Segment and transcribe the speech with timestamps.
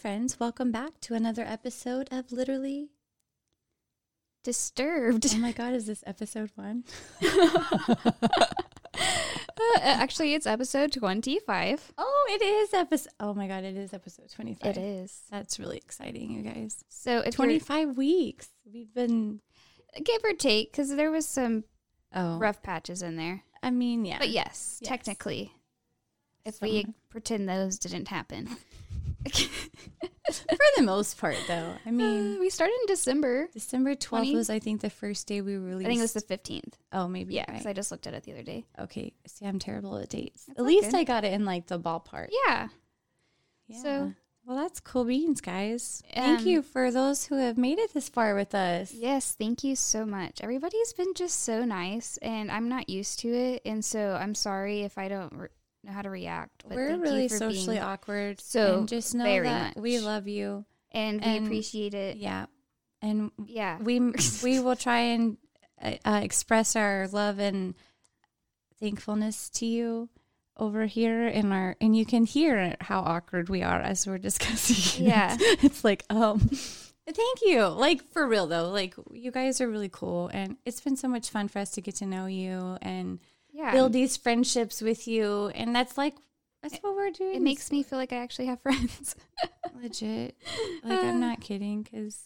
[0.00, 0.38] Friends.
[0.40, 2.88] Welcome back to another episode of Literally.
[4.42, 5.26] Disturbed.
[5.34, 6.84] Oh my God, is this episode one?
[9.62, 11.92] Uh, actually, it's episode 25.
[11.98, 13.12] Oh, it is episode.
[13.20, 14.76] Oh my God, it is episode 25.
[14.76, 15.20] It is.
[15.30, 16.82] That's really exciting, you guys.
[16.88, 18.48] So if 25 weeks.
[18.72, 19.40] We've been.
[20.02, 21.64] give or take, because there was some
[22.14, 22.38] Oh.
[22.38, 23.42] rough patches in there.
[23.62, 24.18] I mean, yeah.
[24.18, 24.88] But yes, Yes.
[24.88, 25.52] technically,
[26.46, 28.48] if we pretend those didn't happen.
[30.32, 31.74] For the most part, though.
[31.84, 33.48] I mean, we started in December.
[33.52, 34.34] December 12th 20?
[34.36, 35.86] was, I think, the first day we released.
[35.86, 36.74] I think it was the 15th.
[36.92, 37.34] Oh, maybe.
[37.34, 37.48] Yeah, right.
[37.48, 38.64] because I just looked at it the other day.
[38.78, 39.12] Okay.
[39.26, 40.44] See, I'm terrible at dates.
[40.46, 40.98] That's at least okay.
[41.00, 42.28] I got it in like the ballpark.
[42.46, 42.68] Yeah.
[43.66, 43.82] Yeah.
[43.82, 44.12] So-
[44.46, 46.02] well, that's cool beans, guys.
[46.14, 48.92] Thank Um, you for those who have made it this far with us.
[48.92, 50.40] Yes, thank you so much.
[50.42, 54.80] Everybody's been just so nice, and I'm not used to it, and so I'm sorry
[54.82, 55.48] if I don't re-
[55.84, 56.64] know how to react.
[56.68, 58.40] But We're really socially being, awkward.
[58.40, 60.64] so just know that we love you.
[60.90, 62.16] and we and- appreciate it.
[62.16, 62.46] Yeah.
[63.02, 63.98] And Yeah, we
[64.42, 65.38] we will try and
[65.82, 67.74] uh, uh, express our love and
[68.78, 70.08] thankfulness to you
[70.56, 75.04] over here in our and you can hear how awkward we are as we're discussing
[75.04, 75.08] it.
[75.08, 75.36] Yeah.
[75.40, 80.28] it's like um thank you like for real though like you guys are really cool
[80.32, 83.18] and it's been so much fun for us to get to know you and
[83.60, 83.72] yeah.
[83.72, 86.14] build these friendships with you and that's like
[86.62, 89.14] that's what we're doing it makes me feel like I actually have friends.
[89.82, 90.36] legit
[90.84, 92.18] like i'm not kidding because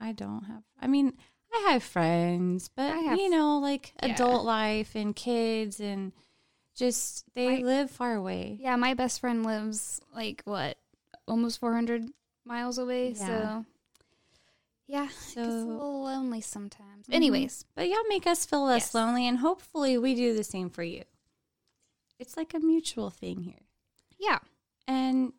[0.00, 1.12] i don't have i mean
[1.54, 4.12] i have friends but have- you know like Yeah.
[4.14, 6.12] adult life and kids and
[6.76, 10.76] just they live far away yeah, my best friend lives like what,
[11.26, 12.04] almost 400
[12.44, 13.10] miles away.
[13.16, 13.26] Yeah.
[13.26, 13.64] So,
[14.88, 17.06] yeah, it's a So- little lonely sometimes.
[17.06, 17.14] Mhm.
[17.14, 18.94] Anyways, but y'all make us feel less Yes.
[18.94, 21.04] lonely and hopefully we do the same for you
[22.18, 23.62] it's like a mutual thing here
[24.18, 24.38] yeah,
[24.88, 25.32] and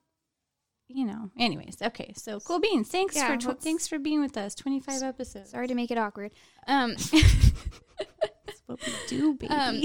[0.88, 4.38] you know anyways okay so cool beans thanks Yeah, for tw- thanks for being with
[4.38, 6.32] us 25 episodes sorry to make it awkward.
[6.68, 9.84] Um, that's what we do baby um,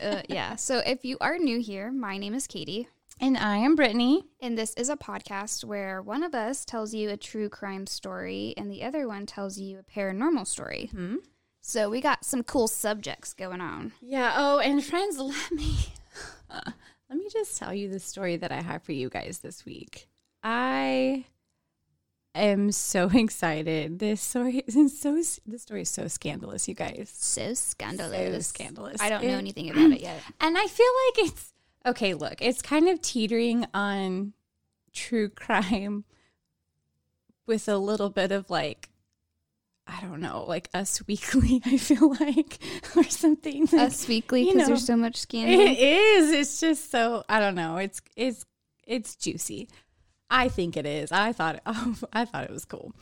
[0.00, 0.56] uh, yeah.
[0.56, 2.88] So if you are new here, my name is Katie.
[3.20, 7.10] And i am brittany And this is a podcast where one of us tells you
[7.10, 10.88] a true crime story and the other one tells you a paranormal story.
[10.92, 11.16] hmm
[11.60, 13.92] So we got some cool subjects going on.
[14.00, 14.32] Yeah.
[14.36, 15.76] Oh, and friends, let me
[16.50, 20.08] let me just tell you the story that I have for you guys this week.
[20.42, 21.26] I
[22.34, 23.98] am so excited.
[23.98, 25.14] This story is so
[25.46, 27.12] this story is so scandalous, you guys.
[27.14, 28.46] So scandalous.
[28.46, 29.00] So scandalous.
[29.02, 30.22] I don't know anything about it yet.
[30.40, 31.52] And I feel like it's
[31.86, 32.14] okay.
[32.14, 34.32] Look, it's kind of teetering on
[34.92, 36.04] true crime
[37.46, 38.88] with a little bit of like.
[39.86, 42.60] I don't know, like Us Weekly, I feel like,
[42.96, 43.62] or something.
[43.72, 45.58] like- Us Weekly because there's so much scandal.
[45.60, 46.30] It is.
[46.30, 47.76] It's just so I don't know.
[47.78, 48.44] It's it's
[48.86, 49.68] it's juicy.
[50.30, 51.10] I think it is.
[51.10, 52.92] I thought oh, I thought it was cool.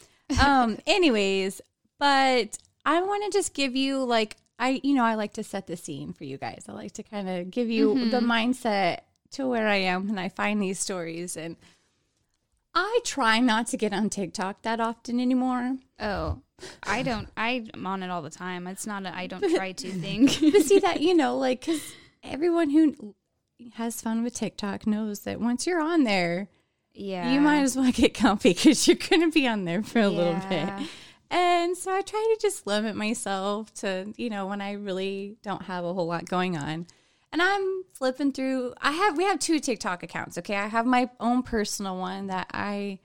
[0.43, 1.61] Um anyways,
[1.99, 2.57] but
[2.87, 5.77] I want to just give you like I you know, I like to set the
[5.77, 6.65] scene for you guys.
[6.69, 8.31] I like to kind of give you the mm-hmm.
[8.31, 9.01] mindset
[9.33, 11.57] to where I am when I find these stories and
[12.75, 15.79] I try not to get on TikTok that often anymore.
[15.99, 16.41] Oh,
[16.83, 17.29] I don't.
[17.37, 18.67] I'm on it all the time.
[18.67, 20.27] It's not a I don't try to thing.
[20.27, 21.93] but see that you know like because
[22.23, 23.15] everyone who
[23.75, 26.49] has fun with tiktok knows that once you're on there
[26.95, 27.33] yeah.
[27.33, 30.41] you might as well get comfy because you're gonna be on there for a little
[30.49, 30.69] bit
[31.31, 35.63] and so i try to just limit myself to you know when i really don't
[35.63, 36.87] have a whole lot going on.
[37.31, 40.57] And i'm flipping through i have we have two tiktok accounts okay?
[40.57, 42.99] I have my own personal one that i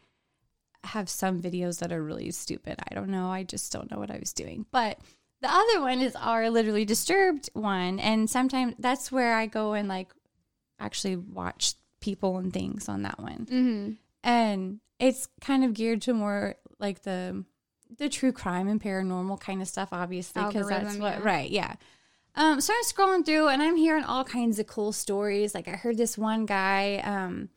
[0.86, 2.78] have some videos that are really stupid.
[2.90, 3.28] I don't know.
[3.28, 4.66] I just don't know what i was doing.
[4.72, 5.00] But
[5.42, 8.00] the other one is our literally disturbed one.
[8.00, 10.12] And sometimes that's where i go and like
[10.80, 13.46] actually watch people and things on that one.
[13.50, 13.92] Mm-hmm.
[14.24, 17.44] and it's kind of geared to more like the
[17.98, 21.24] the true crime and paranormal kind of stuff obviously because that's what yeah.
[21.24, 21.76] right yeah
[22.36, 25.72] um so i'm scrolling through and i'm hearing all kinds of cool stories like i
[25.72, 27.50] heard this one guy um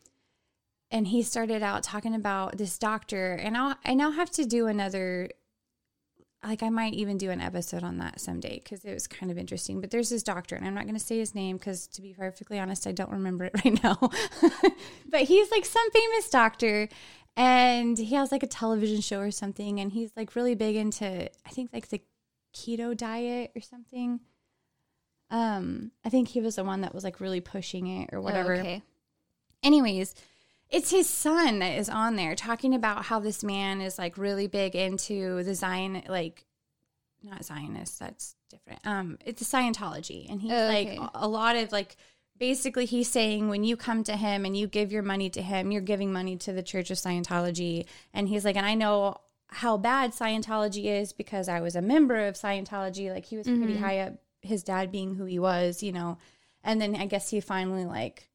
[0.89, 4.67] and he started out talking about this doctor and i'll i now have to do
[4.67, 5.29] another
[6.43, 9.37] like I might even do an episode on that someday because it was kind of
[9.37, 9.81] interesting.
[9.81, 12.13] But there's this doctor, and I'm not going to say his name because, to be
[12.13, 13.97] perfectly honest, I don't remember it right now.
[15.09, 16.89] but he's like some famous doctor,
[17.37, 21.29] and he has like a television show or something, and he's like really big into
[21.45, 22.01] I think like the
[22.53, 24.19] keto diet or something.
[25.29, 28.55] Um, I think he was the one that was like really pushing it or whatever.
[28.55, 28.81] Oh, okay.
[29.61, 30.15] Anyways,
[30.69, 34.47] it's his son that is on there talking about how this man is like really
[34.47, 36.45] big into the Zion, like
[37.23, 38.79] not Zionist, that's different.
[38.85, 40.97] Um, it's a Scientology, and he's Oh, like okay.
[40.97, 41.97] a- a lot of like
[42.39, 45.71] basically he's saying when you come to him and you give your money to him,
[45.71, 47.85] you're giving money to the Church of Scientology.
[48.13, 49.17] And he's like, and I know
[49.49, 53.13] how bad Scientology is because I was a member of Scientology.
[53.13, 53.79] Like he was pretty Mhm.
[53.79, 56.17] high up, his dad being who he was, you know.
[56.63, 58.29] And then I guess he finally like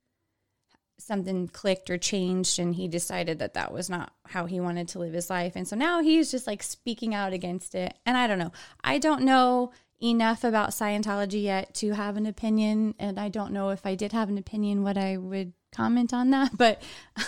[0.98, 5.00] something clicked or changed and he decided that that was not how he wanted to
[5.00, 5.54] live his life.
[5.56, 7.94] And so now he's just like speaking out against it.
[8.06, 8.52] And I don't know.
[8.84, 9.72] I don't know
[10.02, 12.94] enough about Scientology yet to have an opinion.
[12.98, 16.30] And I don't know if I did have an opinion, what I would comment on
[16.30, 16.50] that.
[16.58, 16.82] But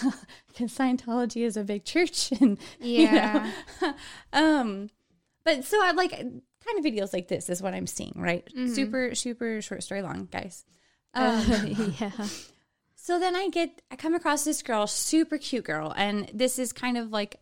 [0.49, 3.51] because Scientology is a big church and, you Yeah.
[3.81, 3.95] know,
[4.33, 4.91] um,
[5.45, 8.49] but so I like kind of videos like this is what I'm seeing, right?
[8.57, 8.75] Mhm.
[8.75, 10.65] Super, super short story long, guys.
[11.15, 11.45] Uh,
[12.01, 12.11] yeah.
[12.97, 16.73] so then I get, I come across this girl, super cute girl, and this is
[16.73, 17.37] kind of like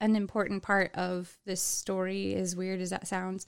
[0.00, 3.46] an important part of this story, as weird as that sounds.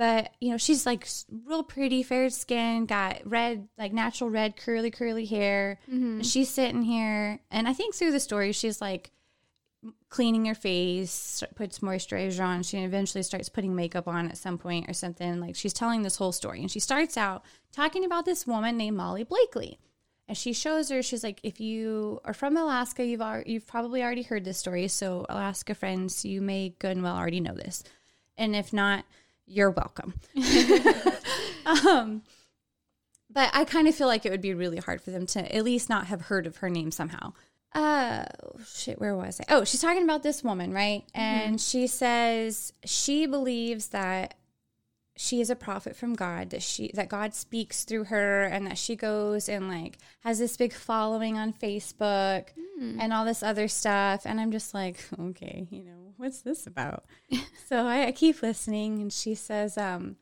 [0.00, 1.06] But, you know, she's like
[1.46, 5.78] real pretty, fair skin, got red, like natural red, curly, curly hair.
[5.92, 6.24] Mhm.
[6.24, 9.10] She's sitting here, and I think through the story, she's like
[10.08, 12.62] cleaning her face, puts moisturizer on.
[12.62, 15.38] She eventually starts putting makeup on at some point or something.
[15.38, 18.96] Like she's telling this whole story, and she starts out talking about this woman named
[18.96, 19.78] Molly Blakely.
[20.28, 24.02] And she shows her, she's like, if you are from Alaska, you've al- you've probably
[24.02, 24.88] already heard this story.
[24.88, 27.82] So Alaska friends, you may good and well already know this.
[28.38, 29.04] And if not,
[29.50, 30.14] you're welcome.
[31.86, 32.22] um,
[33.28, 35.64] but I kind of feel like it would be really hard for them to at
[35.64, 37.32] least not have heard of her name somehow.
[37.72, 38.24] Uh,
[38.66, 39.54] shit, where was I?
[39.54, 41.04] Oh, she's talking about this woman, right?
[41.14, 44.34] And she says she believes that
[45.16, 48.78] she is a prophet from God, that she that God speaks through her and that
[48.78, 52.48] she goes and like has this big following on Facebook
[52.98, 54.22] and all this other stuff.
[54.24, 57.04] And I'm just like, okay, you know, what's this about?
[57.68, 60.16] so I, I keep listening and she says, um,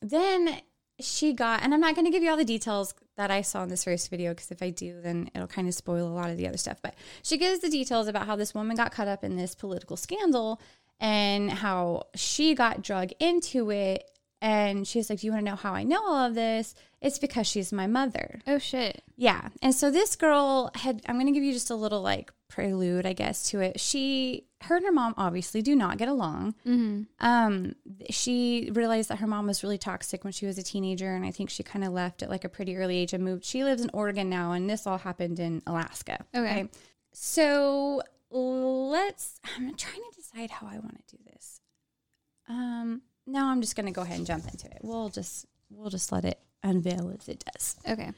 [0.00, 0.60] then
[1.00, 3.62] she got, and I'm not going to give you all the details that I saw
[3.62, 6.30] in this first video because if I do, then it'll kind of spoil a lot
[6.30, 6.80] of the other stuff.
[6.82, 9.96] But she gives the details about how this woman got caught up in this political
[9.96, 10.60] scandal
[11.00, 14.10] and how she got drug into it.
[14.40, 16.74] And she's like, Do you want to know how I know all of this?
[17.04, 18.40] It's because she's my mother.
[18.46, 19.02] Oh shit.
[19.16, 19.48] Yeah.
[19.60, 23.04] And so this girl had, I'm going to give you just a little like prelude,
[23.04, 23.78] I guess, to it.
[23.78, 26.54] She, her and her mom obviously do not get along.
[26.66, 27.02] Mm-hmm.
[27.20, 27.74] Um,
[28.08, 31.14] she realized that her mom was really toxic when she was a teenager.
[31.14, 33.44] And I think she kind of left at like a pretty early age and moved.
[33.44, 34.52] She lives in Oregon now.
[34.52, 36.24] And this all happened in Alaska.
[36.34, 36.70] Okay.
[37.12, 38.00] So
[38.38, 41.60] let's, I'm trying to decide how I want to do this.
[42.48, 44.78] Um, now I'm just going to go ahead and jump into it.
[44.82, 47.76] We'll just, we'll just let it unveil as it does.
[47.88, 48.10] Okay.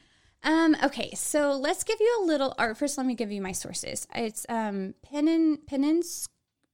[0.43, 2.77] Um, okay, so let's give you a little art.
[2.77, 4.07] First, let me give you my sources.
[4.13, 6.29] It's um, penin, penins,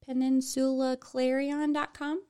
[0.07, 2.21] peninsulaclarion.com.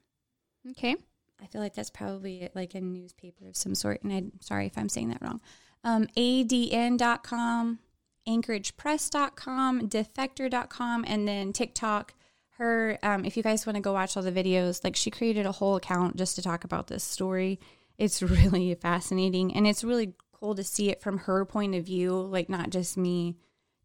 [0.71, 0.95] Okay.
[1.41, 4.77] I feel like that's probably like a newspaper of some sort, and I'm sorry if
[4.77, 5.41] I'm saying that wrong.
[5.83, 7.79] Um, ADN.com,
[8.27, 12.13] AnchoragePress.com, Defector.com, and then TikTok.
[12.57, 15.47] Her, um, if you guys want to go watch all the videos, like she created
[15.47, 17.59] a whole account just to talk about this story.
[17.97, 22.11] It's really fascinating, and it's really cool to see it from her point of view,
[22.13, 23.37] like not just me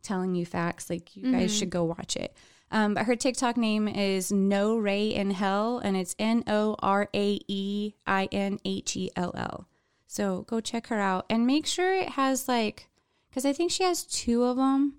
[0.02, 0.90] telling you facts.
[0.90, 2.35] Like you guys should go watch it.
[2.71, 7.09] Um, but her TikTok name is No Ray in Hell, and it's N O R
[7.14, 9.66] A E I N H E L L.
[10.07, 12.88] So go check her out and make sure it has like,
[13.28, 14.94] because I think she has two of them,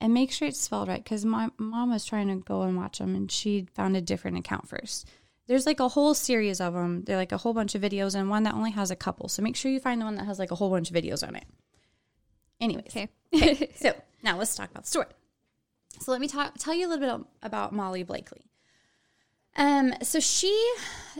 [0.00, 1.02] and make sure it's spelled right.
[1.02, 4.38] Because my mom was trying to go and watch them, and she found a different
[4.38, 5.08] account first.
[5.46, 7.04] There's like a whole series of them.
[7.04, 9.28] They're like a whole bunch of videos, and one that only has a couple.
[9.28, 11.26] So make sure you find the one that has like a whole bunch of videos
[11.26, 11.44] on it.
[12.60, 13.08] Anyways, Okay.
[13.34, 15.06] Okay, so now let's talk about the story.
[16.00, 18.42] So let me talk, tell you a little bit about Molly Blakely.
[19.56, 20.74] Um, so she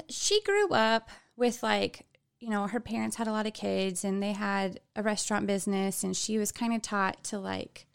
[0.09, 2.07] she grew up with like
[2.39, 6.05] you know her parents had a lot of kids and they had a restaurant business
[6.05, 7.87] and she was kind of taught to like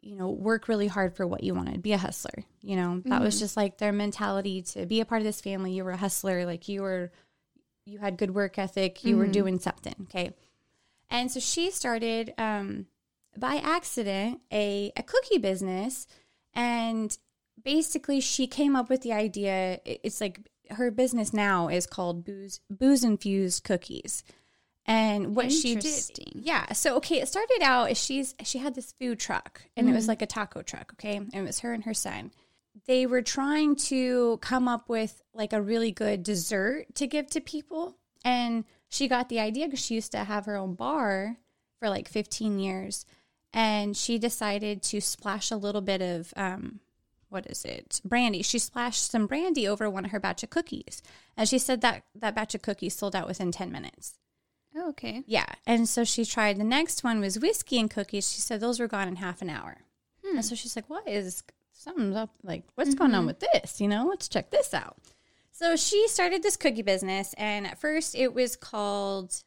[0.00, 3.22] you know work really hard for what you wanted be a hustler you know that
[3.22, 5.96] was just like their mentality to be a part of this family you were a
[5.96, 7.12] hustler like you were
[7.84, 10.32] you had good work ethic you were doing something okay
[11.12, 12.86] and so she started um,
[13.36, 16.06] by accident a, a cookie business.
[16.54, 17.16] And
[17.62, 19.80] basically, she came up with the idea.
[19.84, 20.40] It's like
[20.74, 24.24] her business now is called Booze, Booze Infused Cookies.
[24.84, 26.02] And what she did,
[26.34, 26.72] yeah.
[26.72, 30.08] So okay, it started out as she's she had this food truck, and it was
[30.08, 30.92] like a taco truck.
[30.94, 32.32] Okay, and it was her and her son.
[32.86, 37.40] They were trying to come up with like a really good dessert to give to
[37.40, 41.36] people, and she got the idea because she used to have her own bar
[41.78, 43.06] for like 15 years,
[43.52, 46.80] and she decided to splash a little bit of um,
[47.32, 51.02] what is it brandy she splashed some brandy over one of her batch of cookies
[51.36, 54.18] and she said that that batch of cookies sold out within 10 minutes
[54.74, 55.22] Oh, okay.
[55.26, 55.46] Yeah.
[55.66, 58.32] And so she tried the next one was whiskey and cookies.
[58.32, 59.78] She said those were gone in half an hour.
[60.24, 60.36] Hmm.
[60.36, 62.30] And so she's like, what is something's up?
[62.42, 63.80] Like, what's going on with this?
[63.80, 64.96] You know, let's check this out.
[65.50, 67.34] So she started this cookie business.
[67.36, 69.42] And at first it was called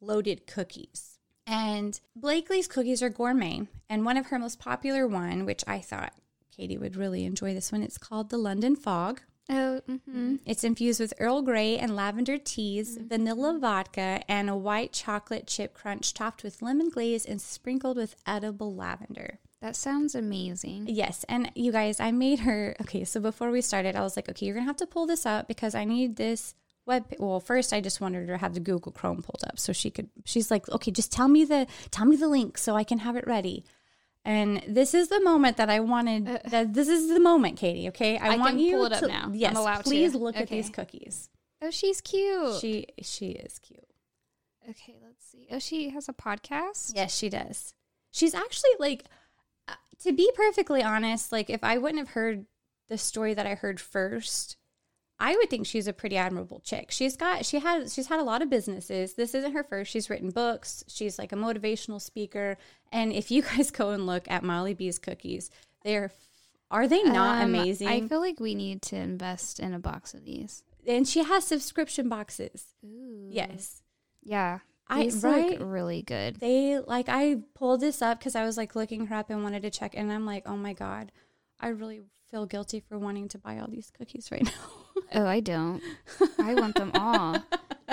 [0.00, 1.18] Loaded Cookies.
[1.46, 3.66] And Blakely's cookies are gourmet.
[3.90, 6.14] And one of her most popular one, which I thought
[6.54, 9.22] Katie would really enjoy this one, it's called the London Fog.
[9.50, 10.36] Oh, mm-hmm.
[10.46, 15.74] It's infused with Earl Grey and lavender teas, vanilla vodka, and a white chocolate chip
[15.74, 19.40] crunch topped with lemon glaze and sprinkled with edible lavender.
[19.60, 20.86] that sounds amazing.
[20.88, 22.76] Yes, and you guys, I made her.
[22.82, 25.26] Okay, so before we started, I was like, okay, you're gonna have to pull this
[25.26, 26.54] up because I need this
[26.86, 27.06] web.
[27.18, 29.90] Well, first, I just wanted her to have the Google Chrome pulled up so she
[29.90, 30.08] could.
[30.24, 33.16] She's like, okay, just tell me the tell me the link so I can have
[33.16, 33.64] it ready.
[34.24, 36.26] And this is the moment that I wanted.
[36.44, 37.88] that this is the moment, Katie.
[37.88, 39.24] Okay, Uh, I want you pull it up to, now.
[39.24, 39.82] I'm Yes, allowed to.
[39.82, 41.28] please look at these cookies.
[41.60, 42.60] Oh, she's cute.
[42.60, 43.84] She she is cute.
[44.68, 45.48] okay, let's see.
[45.50, 46.92] Oh, she has a podcast.
[46.94, 47.74] Yes, she does.
[48.12, 49.04] She's actually like,
[49.68, 49.74] uh,
[50.04, 52.46] to be perfectly honest, like if I wouldn't have heard
[52.88, 54.56] the story that I heard first,
[55.24, 56.90] I would think she's a pretty admirable chick.
[56.90, 59.14] She's got she has she's had a lot of businesses.
[59.14, 59.90] This isn't her first.
[59.92, 60.82] She's written books.
[60.88, 62.56] She's like a motivational speaker.
[62.90, 65.50] And if you guys go and look at Molly B's cookies,
[65.84, 66.10] they're
[66.70, 67.86] are they not Um, amazing?
[67.88, 70.64] I feel like we need to invest in a box of these.
[70.86, 72.64] and she has subscription boxes.
[72.84, 73.28] Ooh.
[73.30, 73.82] Yes.
[74.24, 74.58] Yeah.
[74.88, 75.58] I- These right?
[75.60, 76.36] look really good.
[76.40, 79.62] they like I pulled this up because I was like looking her up and wanted
[79.62, 81.12] to check, and I'm like, oh my god,
[81.60, 84.50] I really feel guilty for wanting to buy all these cookies right now.
[85.14, 85.82] Oh, I don't.
[86.38, 87.36] I want them all.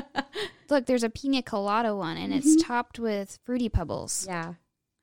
[0.69, 4.25] Look, there's a pina colada one, and it's topped with fruity pebbles.
[4.25, 4.53] yeah,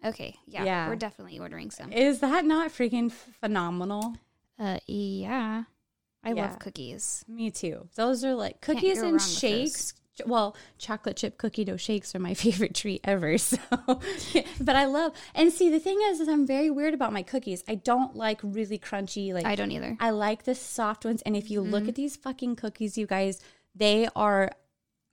[0.02, 0.88] Okay, yeah, Yeah.
[0.88, 1.92] we're definitely ordering some.
[1.92, 4.14] is that not freaking phenomenal?
[4.58, 5.64] Uh, yeah,
[6.24, 6.46] I Yeah.
[6.46, 7.22] love cookies.
[7.28, 7.88] Me too.
[7.96, 9.92] Those are like cookies and shakes.
[10.24, 13.36] Well, chocolate chip cookie dough shakes are my favorite treat ever.
[13.38, 13.58] So,
[14.60, 17.62] but I love and see the thing is, is I'm very weird about my cookies.
[17.68, 19.32] I don't like really crunchy.
[19.34, 19.96] Like I don't either.
[20.00, 21.22] I like the soft ones.
[21.22, 21.70] And if you Mm-hmm.
[21.70, 23.40] look at these fucking cookies, you guys,
[23.74, 24.50] they are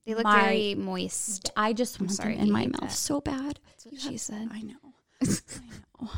[0.06, 1.52] They look my- very moist.
[1.58, 2.92] I just want sorry them in my mouth that.
[2.92, 3.60] so bad.
[3.70, 4.50] That's what she said.
[4.52, 4.76] I know.
[5.22, 5.26] I
[6.02, 6.10] know.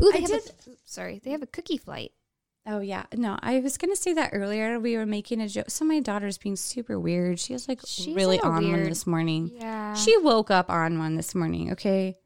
[0.00, 2.12] Ooh, they I have did- A, sorry, they have a cookie flight.
[2.64, 3.04] Oh yeah.
[3.14, 4.78] No, I was gonna say that earlier.
[4.78, 5.70] We were making a joke.
[5.70, 7.40] So my daughter's being super weird.
[7.40, 9.50] She was like She's really on one this morning.
[9.54, 9.94] Yeah.
[9.94, 11.72] She woke up on one this morning.
[11.72, 12.16] Okay.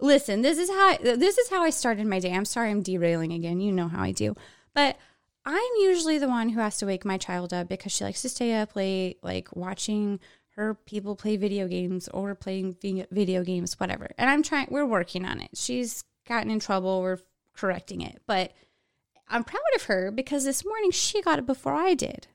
[0.00, 2.32] Listen, this is how I, this is how I started my day.
[2.32, 3.60] I'm sorry, I'm derailing again.
[3.60, 4.36] You know how I do,
[4.74, 4.96] but
[5.46, 8.28] I'm usually the one who has to wake my child up because she likes to
[8.28, 10.20] stay up late, like watching
[10.56, 14.10] her people play video games or playing video games, whatever.
[14.18, 14.68] And I'm trying.
[14.70, 15.50] We're working on it.
[15.54, 17.02] She's gotten in trouble.
[17.02, 17.18] We're
[17.54, 18.52] correcting it, but
[19.28, 22.26] I'm proud of her because this morning she got it before I did.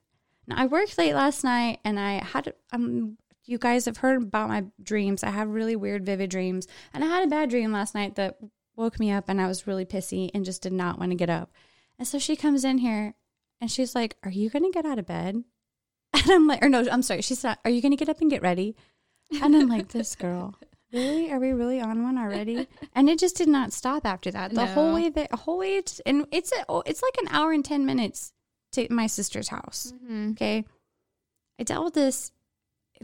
[0.48, 4.50] Now I worked late last night and I had um you guys have heard about
[4.50, 5.24] my dreams.
[5.24, 6.68] I have really weird vivid dreams.
[6.94, 8.38] And I had a bad dream last night that
[8.76, 11.32] woke me up and I was really pissy and just did not want to get
[11.32, 11.52] up.
[11.98, 13.16] And so she comes in here
[13.60, 15.44] and she's like, "Are you going to get out of bed?"
[16.14, 17.22] And I'm like, or no, I'm sorry.
[17.22, 18.76] She's not, "Are you going to get up and get ready?"
[19.42, 20.56] And I'm like, "This girl
[20.92, 21.32] Really?
[21.32, 22.68] Are we really on one already?
[22.96, 24.54] And it just did not stop after that.
[24.54, 27.54] The whole way that whole way it's and it's a, oh, it's like an hour
[27.54, 28.34] and ten minutes
[28.74, 29.94] to my sister's house.
[29.96, 30.32] Mm-hmm.
[30.32, 30.66] Okay.
[31.60, 32.32] I dealt with this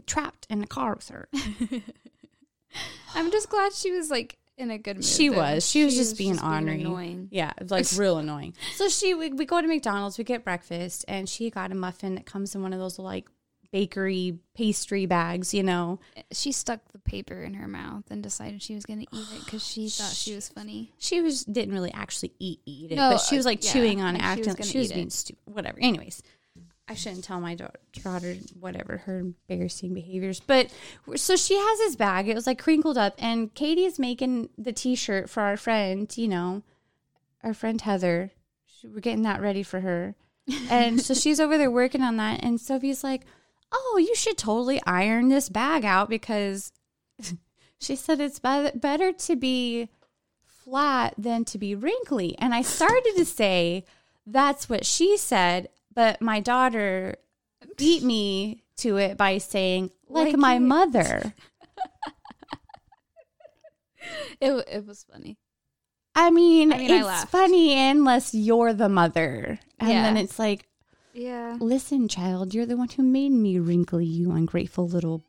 [0.06, 1.28] trapped in the car with her.
[3.14, 5.04] I'm just glad she was like in a good mood.
[5.04, 5.36] She though.
[5.36, 5.68] was.
[5.68, 6.80] She was just being ornery.
[6.80, 7.28] annoying.
[7.30, 8.54] Yeah, like real annoying.
[8.74, 12.16] So she we, we go to McDonald's, we get breakfast, and she got a muffin
[12.16, 13.28] that comes in one of those like
[13.76, 16.00] bakery pastry bags, you know.
[16.32, 19.44] She stuck the paper in her mouth and decided she was going to eat it
[19.44, 20.94] because she thought she was funny.
[20.98, 23.72] She was didn't really actually eat eat it, No, but she was like uh, yeah,
[23.74, 25.12] chewing on it, like she was acting she was being it.
[25.12, 25.42] stupid.
[25.44, 25.78] Whatever.
[25.78, 26.22] Anyways,
[26.88, 30.40] I shouldn't tell my daughter, daughter whatever her embarrassing behaviors.
[30.40, 30.70] But
[31.16, 32.28] so she has this bag.
[32.28, 36.10] It was like crinkled up, and Katie is making the T-shirt for our friend.
[36.16, 36.62] You know,
[37.44, 38.30] our friend Heather.
[38.64, 40.14] She, we're getting that ready for her,
[40.70, 42.42] and so she's over there working on that.
[42.42, 43.26] And Sophie's like,
[43.72, 46.72] "Oh, you should totally iron this bag out because."
[47.78, 49.90] She said it's better to be
[50.46, 52.34] flat than to be wrinkly.
[52.38, 53.84] And I started to say,
[54.26, 55.68] that's what she said.
[55.94, 57.16] But my daughter
[57.76, 60.60] beat me to it by saying, like, Like my you.
[60.60, 61.34] mother.
[64.40, 65.36] It, it was funny.
[66.14, 67.30] I mean, I mean, it's laughed.
[67.30, 69.58] funny unless you're the mother.
[69.78, 70.02] And Yeah.
[70.02, 70.65] then it's like,
[71.16, 71.56] Yeah.
[71.60, 75.24] listen, child, you're the one who made me wrinkly, you ungrateful little.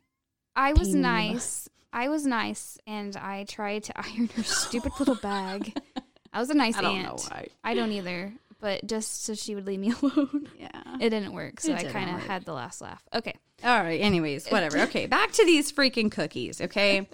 [0.54, 1.12] I was Pain in the butt.
[1.14, 1.68] nice.
[1.92, 5.74] I was nice and I tried to iron her stupid little bag.
[6.32, 7.20] I was a nice aunt.
[7.30, 7.46] why.
[7.64, 8.32] I don't either.
[8.60, 10.48] but just so she would leave me alone.
[10.58, 10.68] Yeah.
[11.00, 13.02] It didn't work, so It I kind of had the last laugh.
[13.14, 13.34] Okay.
[13.64, 14.00] All right.
[14.00, 14.78] Anyways, whatever.
[14.80, 16.60] Okay, back to these freaking cookies.
[16.60, 17.08] Okay,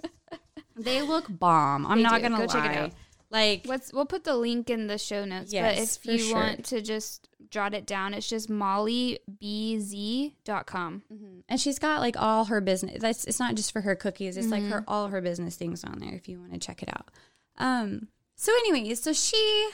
[0.75, 1.85] they look bomb.
[1.87, 2.21] I'm They not do.
[2.29, 2.91] gonna Go check it lie.
[3.31, 6.35] Like, What's we'll put the link in the show notes, Yes, but if you sure.
[6.35, 9.19] want to just jot it down, it's just mollybz.com.
[11.49, 13.01] and she's got like all her business.
[13.01, 14.37] That's it's not just for her cookies.
[14.37, 14.89] It's like her Mm-hmm.
[14.89, 16.13] all her business things on there.
[16.13, 17.09] If you want to check it out.
[17.57, 18.07] Um.
[18.37, 19.69] So, anyways, so she,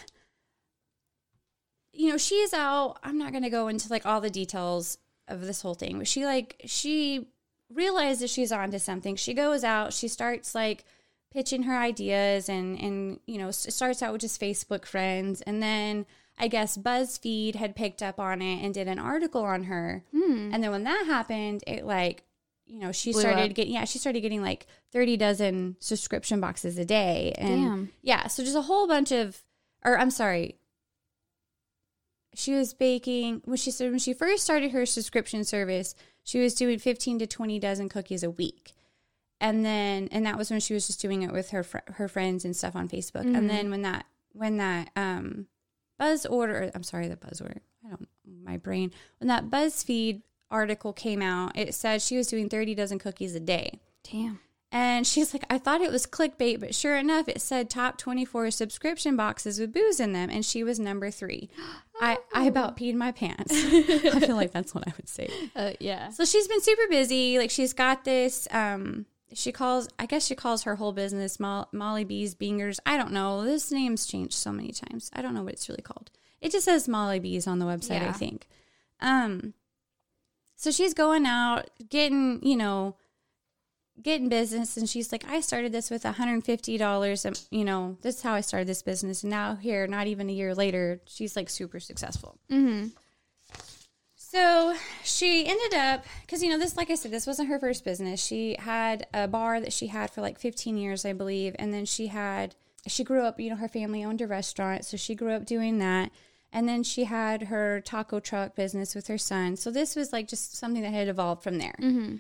[1.94, 2.98] you know, she's out.
[3.04, 6.26] I'm not gonna go into like all the details of this whole thing, but she
[6.26, 7.28] like she
[7.74, 9.16] realizes she's onto something.
[9.16, 9.94] She goes out.
[9.94, 10.84] She starts like
[11.32, 16.06] pitching her ideas and and you know starts out with just Facebook friends and then
[16.38, 20.04] I guess BuzzFeed had picked up on it and did an article on her.
[20.12, 20.50] Hmm.
[20.52, 22.24] And then when that happened, it like
[22.72, 23.54] you know she Blew started up.
[23.54, 27.90] getting yeah she started getting like 30 dozen subscription boxes a day and Damn.
[28.02, 29.44] yeah so just a whole bunch of
[29.84, 30.56] or I'm sorry
[32.34, 36.54] she was baking when she said when she first started her subscription service she was
[36.54, 38.74] doing 15 to 20 dozen cookies a week
[39.42, 42.08] and then and that was when she was just doing it with her fr- her
[42.08, 45.48] friends and stuff on Facebook and then when that when that um
[46.00, 48.08] buzz order I'm sorry the buzz order I don't
[48.44, 53.00] my brain when that BuzzFeed article came out it said she was doing 30 dozen
[53.00, 53.80] cookies a day
[54.10, 54.40] Damn.
[54.72, 58.52] and she's like, I thought it was clickbait, but sure enough, it said top 24
[58.52, 60.30] subscription boxes with booze in them.
[60.30, 61.50] And she was number three.
[62.00, 63.54] I, I about peed my pants.
[63.54, 65.30] I feel like that's what I would say.
[65.56, 66.10] Uh, yeah.
[66.10, 67.38] So she's been super busy.
[67.38, 71.68] Like she's got this, um, she calls, I guess she calls her whole business Mo-
[71.72, 72.80] Molly B's Bingers.
[72.86, 73.44] I don't know.
[73.44, 75.10] This name's changed so many times.
[75.14, 76.12] I don't know what it's really called.
[76.42, 78.48] It just says Molly B's on the website, I think.
[79.00, 79.54] Um,
[80.56, 82.96] so she's going out, getting, you know,
[84.02, 88.22] getting business and she's like i started this with $150 and you know this is
[88.24, 91.50] how i started this business and now here not even a year later she's like
[91.50, 92.88] super successful Mm-hmm.
[94.32, 97.84] So she ended up because you know this like i said this wasn't her first
[97.84, 98.24] business.
[98.24, 101.86] She had a bar that she had for like 15 years i believe and then
[101.86, 102.56] she had
[102.88, 105.80] she grew up you know her family owned a restaurant so she grew up doing
[105.80, 106.12] that.
[106.54, 109.56] And then she had her taco truck business with her son.
[109.56, 111.76] So this was like just something that had evolved from there.
[111.82, 112.18] Mm-hmm.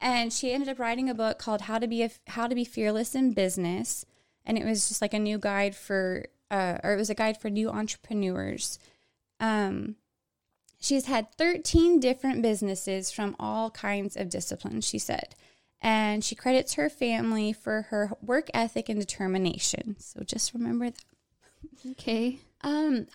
[0.00, 2.64] and she ended up writing a book called how to be a, how to be
[2.64, 4.04] fearless in business.
[4.44, 7.40] And it was just like a new guide for uh, or it was a guide
[7.40, 8.78] for new entrepreneurs.
[9.40, 9.96] Um,
[10.80, 15.34] she's had 13 different businesses from all kinds of disciplines she said
[15.80, 21.04] and she credits her family for her work ethic and determination so just remember that
[21.90, 22.38] Okay.
[22.62, 23.06] um,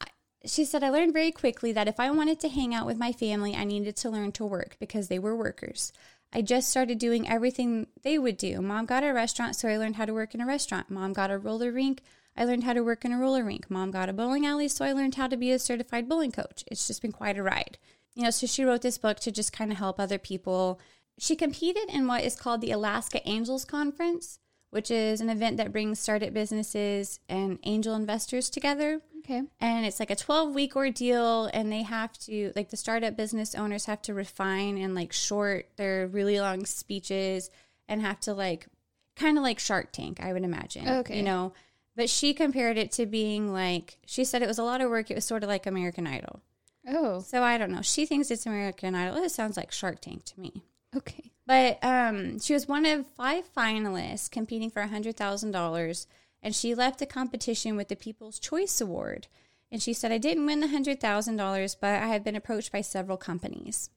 [0.45, 3.11] she said, I learned very quickly that if I wanted to hang out with my
[3.13, 5.93] family, I needed to learn to work because they were workers.
[6.33, 8.61] I just started doing everything they would do.
[8.61, 10.89] Mom got a restaurant, so I learned how to work in a restaurant.
[10.89, 12.01] Mom got a roller rink.
[12.35, 13.69] I learned how to work in a roller rink.
[13.69, 16.63] Mom got a bowling alley, so I learned how to be a certified bowling coach.
[16.67, 17.77] It's just been quite a ride.
[18.15, 20.79] You know, so she wrote this book to just kind of help other people.
[21.19, 24.39] She competed in what is called the Alaska Angels Conference,
[24.71, 29.43] which is an event that brings startup businesses and angel investors together Okay.
[29.61, 33.55] and it's like a 12 week ordeal and they have to like the startup business
[33.55, 37.49] owners have to refine and like short their really long speeches
[37.87, 38.67] and have to like
[39.15, 41.15] kind of like shark tank i would imagine Okay.
[41.17, 41.53] you know
[41.95, 45.09] but she compared it to being like she said it was a lot of work
[45.11, 46.41] it was sort of like american idol
[46.87, 47.21] Oh.
[47.21, 50.39] so i don't know she thinks it's american idol it sounds like shark tank to
[50.39, 50.63] me
[50.95, 51.31] Okay.
[51.47, 56.07] but um, she was one of five finalists competing for $100,000,
[56.43, 59.25] and she left the competition with the People's Choice Award.
[59.71, 63.17] And she said, I didn't win the $100,000, but I have been approached by several
[63.17, 63.89] companies.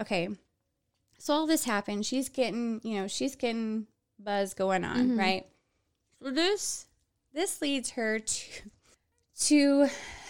[0.00, 0.28] Okay.
[1.18, 2.04] So all this happened.
[2.04, 3.86] She's getting, you know, she's getting
[4.18, 5.46] buzz going on, right?
[6.20, 6.86] So this
[7.32, 8.44] this leads her to
[9.42, 9.86] to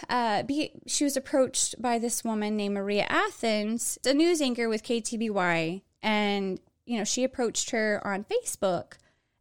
[0.09, 0.71] uh, be.
[0.87, 6.59] She was approached by this woman named Maria Athens, a news anchor with KTBY, and
[6.85, 8.93] you know she approached her on Facebook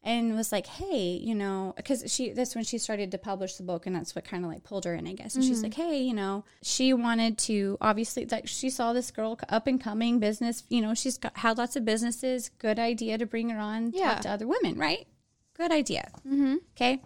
[0.02, 3.62] and was like, "Hey, you know," because she that's when she started to publish the
[3.62, 5.36] book, and that's what kind of like pulled her in, I guess.
[5.36, 9.38] And she's like, "Hey, you know," she wanted to obviously like she saw this girl
[9.48, 10.64] up and coming business.
[10.68, 12.50] You know, she's got had lots of businesses.
[12.58, 14.14] Good idea to bring her on, Yeah.
[14.14, 15.06] talk to other women, right?
[15.54, 16.10] Good idea.
[16.26, 16.56] Mm-hmm.
[16.74, 17.02] Okay.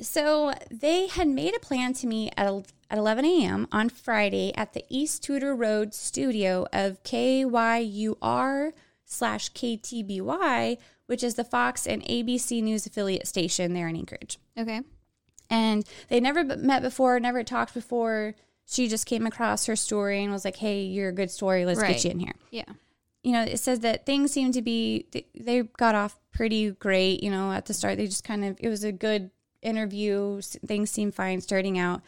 [0.00, 2.52] So they had made a plan to meet at,
[2.90, 3.66] at 11 a.m.
[3.72, 8.72] on Friday at the East Tudor Road studio of KYUR
[9.04, 14.38] slash KTBY, which is the Fox and ABC News affiliate station there in Anchorage.
[14.58, 14.82] Okay.
[15.48, 18.34] And they never met before, never talked before.
[18.66, 21.64] She just came across her story and was like, hey, you're a good story.
[21.64, 21.92] Let's Right.
[21.94, 22.64] get you in here Yeah.
[23.22, 27.22] you know, it says that things seem to be, they, they got off pretty great,
[27.22, 27.96] you know, at the start.
[27.96, 29.30] They just kind of, it was a good
[29.66, 30.40] interview.
[30.42, 32.02] Things seemed fine starting out.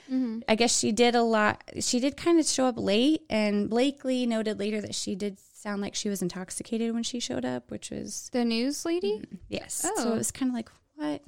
[0.49, 1.63] I guess she did a lot.
[1.81, 5.83] She did kind of show up late, and Blakely noted later that she did sound
[5.83, 9.23] like she was intoxicated when she showed up, which was The news lady?
[9.49, 9.75] yes.
[9.75, 10.13] So Oh.
[10.13, 11.23] it was kind of like what?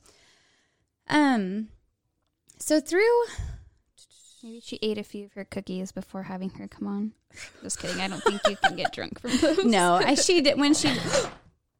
[1.08, 1.68] Um.
[2.58, 3.24] So through
[4.42, 7.12] Maybe she ate a few of her cookies before having her come on.
[7.62, 8.00] Just kidding.
[8.00, 9.64] I don't think you can get drunk from those.
[9.64, 10.88] no, I she did when she.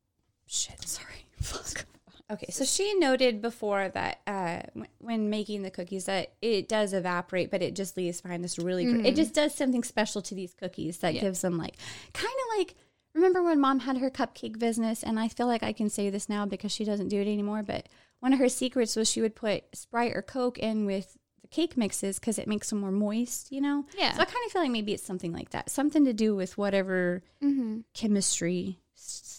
[0.47, 1.25] Shit, sorry.
[1.41, 1.87] Fuck.
[2.31, 4.61] Okay, so she noted before that uh,
[4.99, 8.85] when, making the cookies that it does evaporate, but it just leaves behind this really.
[8.85, 11.23] gr- It just does something special to these cookies that Yeah.
[11.23, 11.77] gives them like
[12.13, 12.75] kind of like.
[13.13, 16.29] Remember when mom had her cupcake business, and I feel like I can say this
[16.29, 17.65] now because she doesn't do it anymore.
[17.65, 17.89] But
[18.21, 21.77] one of her secrets was she would put Sprite or Coke in with the cake
[21.77, 23.51] mixes because it makes them more moist.
[23.51, 23.85] You know.
[23.99, 24.13] Yeah.
[24.13, 26.57] So I kind of feel like maybe it's something like that, something to do with
[26.57, 27.81] whatever Mm-hmm.
[27.95, 28.79] chemistry,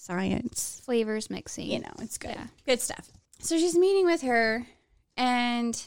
[0.01, 0.81] science.
[0.83, 1.69] Flavors mixing.
[1.69, 2.31] You know, it's good.
[2.31, 2.47] Yeah.
[2.65, 3.09] Good stuff.
[3.39, 4.67] So she's meeting with her,
[5.17, 5.81] and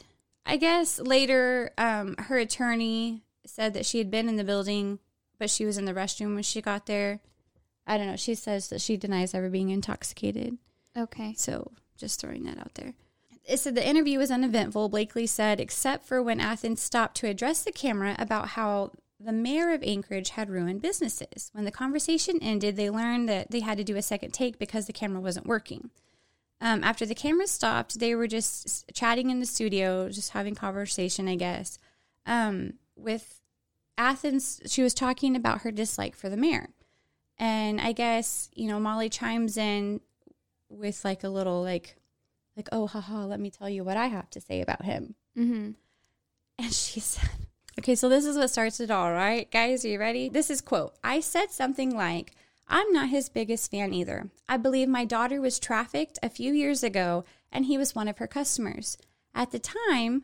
[0.45, 4.99] I guess later um, her attorney said that she had been in the building,
[5.39, 7.19] but she was in the restroom when she got there.
[7.87, 8.15] I don't know.
[8.15, 10.57] She says that she denies ever being intoxicated.
[10.97, 11.33] Okay.
[11.37, 12.93] So just throwing that out there.
[13.47, 17.63] It said the interview was uneventful, Blakely said, except for when Athens stopped to address
[17.63, 18.91] the camera about how
[19.25, 21.49] the mayor of Anchorage had ruined businesses.
[21.53, 24.85] When the conversation ended, they learned that they had to do a second take because
[24.87, 25.89] the camera wasn't working.
[26.61, 31.27] Um, after the camera stopped, they were just chatting in the studio, just having conversation,
[31.27, 31.77] I guess.
[32.25, 33.41] Um, with
[33.97, 36.69] Athens, she was talking about her dislike for the mayor.
[37.37, 39.99] And I guess, you know, Molly chimes in
[40.69, 41.95] with like a little like
[42.57, 45.71] like oh haha let me tell you what i have to say about him Mm-hmm.
[46.57, 47.44] and she said
[47.79, 49.49] okay so this is what starts it all right?
[49.51, 50.29] Guys are you ready?
[50.29, 52.33] This is quote i said something like
[52.67, 54.29] i'm not his biggest fan either.
[54.47, 58.17] I believe my daughter was trafficked a few years ago and he was one of
[58.17, 58.97] her customers
[59.33, 60.23] at the time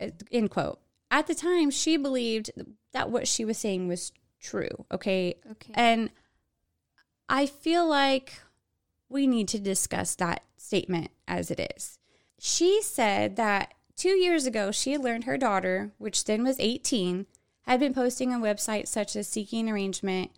[0.00, 2.50] uh, end quote at the time she believed
[2.92, 5.34] that what she was saying was true okay?
[5.50, 5.72] Okay.
[5.74, 6.10] and
[7.28, 8.34] I feel like
[9.08, 11.98] we need to discuss that statement as it is.
[12.38, 17.26] She said that two years ago, she had learned her daughter, which then was 18,
[17.62, 20.30] had been posting on websites such as Seeking Arrangement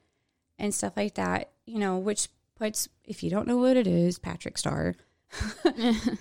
[0.58, 4.18] and stuff like that, you know, which puts, if you don't know what it is,
[4.18, 4.96] Patrick Star,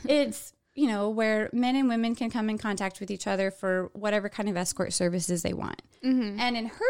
[0.05, 3.89] it's, you know, where men and women can come in contact with each other for
[3.93, 5.81] whatever kind of escort services they want.
[6.03, 6.39] mm-hmm.
[6.39, 6.85] And in her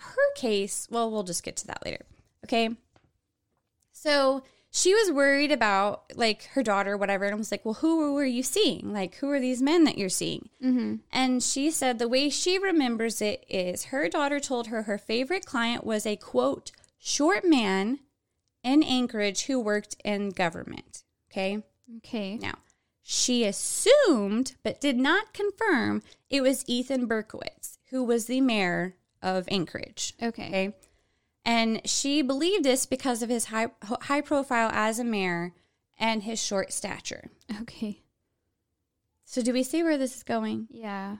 [0.00, 2.04] her case, well, we'll just get to that later.
[2.44, 2.70] Okay.
[3.92, 8.24] So she was worried about like her daughter, whatever, and was like, Well, who were
[8.24, 8.92] you seeing?
[8.92, 10.48] Like, who are these men that you're seeing?
[10.62, 10.96] Mm-hmm.
[11.12, 15.44] And she said the way she remembers it is her daughter told her her favorite
[15.44, 18.00] client was a quote, short man
[18.62, 21.02] in Anchorage who worked in government.
[21.30, 21.62] Okay.
[21.98, 22.36] Okay.
[22.36, 22.58] Now,
[23.02, 29.48] she assumed, but did not confirm, it was Ethan Berkowitz, who was the mayor of
[29.48, 30.14] Anchorage.
[30.22, 30.46] Okay.
[30.46, 30.74] Okay.
[31.44, 35.54] And she believed this because of his high, high profile as a mayor
[35.98, 37.30] and his short stature.
[37.62, 38.02] Okay.
[39.24, 40.66] So, do we see where this is going?
[40.70, 41.18] Yeah.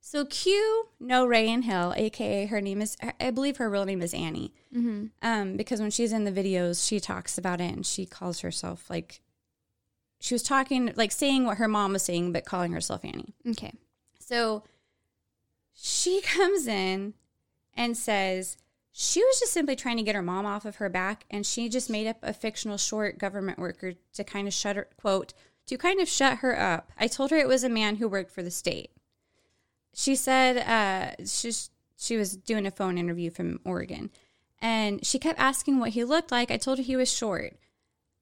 [0.00, 4.00] So, Q, No Ray and Hill, aka her name is, I believe her real name
[4.00, 4.54] is Annie.
[4.74, 5.06] Mm-hmm.
[5.20, 8.88] Um, because when she's in the videos, she talks about it and she calls herself
[8.88, 9.20] like,
[10.20, 13.34] she was talking, like saying what her mom was saying, but calling herself Annie.
[13.50, 13.72] Okay.
[14.18, 14.62] So
[15.74, 17.14] she comes in
[17.76, 18.56] and says
[18.92, 21.68] she was just simply trying to get her mom off of her back, and she
[21.68, 25.34] just made up a fictional short government worker to kind of shut her, quote,
[25.66, 26.90] to kind of shut her up.
[26.98, 28.90] I told her it was a man who worked for the state.
[29.94, 34.10] She said uh, she's, she was doing a phone interview from Oregon,
[34.62, 36.50] and she kept asking what he looked like.
[36.50, 37.56] I told her he was short.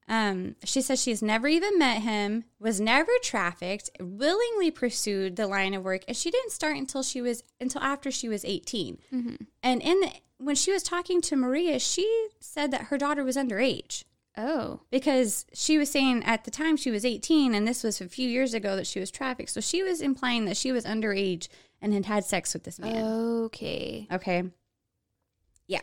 [0.07, 5.73] Um, she says she's never even met him, was never trafficked, willingly pursued the line
[5.73, 8.99] of work, and she didn't start until she was until after she was 18.
[9.11, 9.35] Mm-hmm.
[9.63, 13.35] And in the, when she was talking to Maria, she said that her daughter was
[13.35, 14.03] underage
[14.37, 14.81] Oh.
[14.91, 18.27] because she was saying at the time she was 18, and this was a few
[18.29, 19.49] years ago that she was trafficked.
[19.49, 21.47] So she was implying that she was underage
[21.81, 23.03] and had had sex with this man.
[23.45, 24.07] Okay.
[24.11, 24.43] Okay.
[25.67, 25.81] Yeah.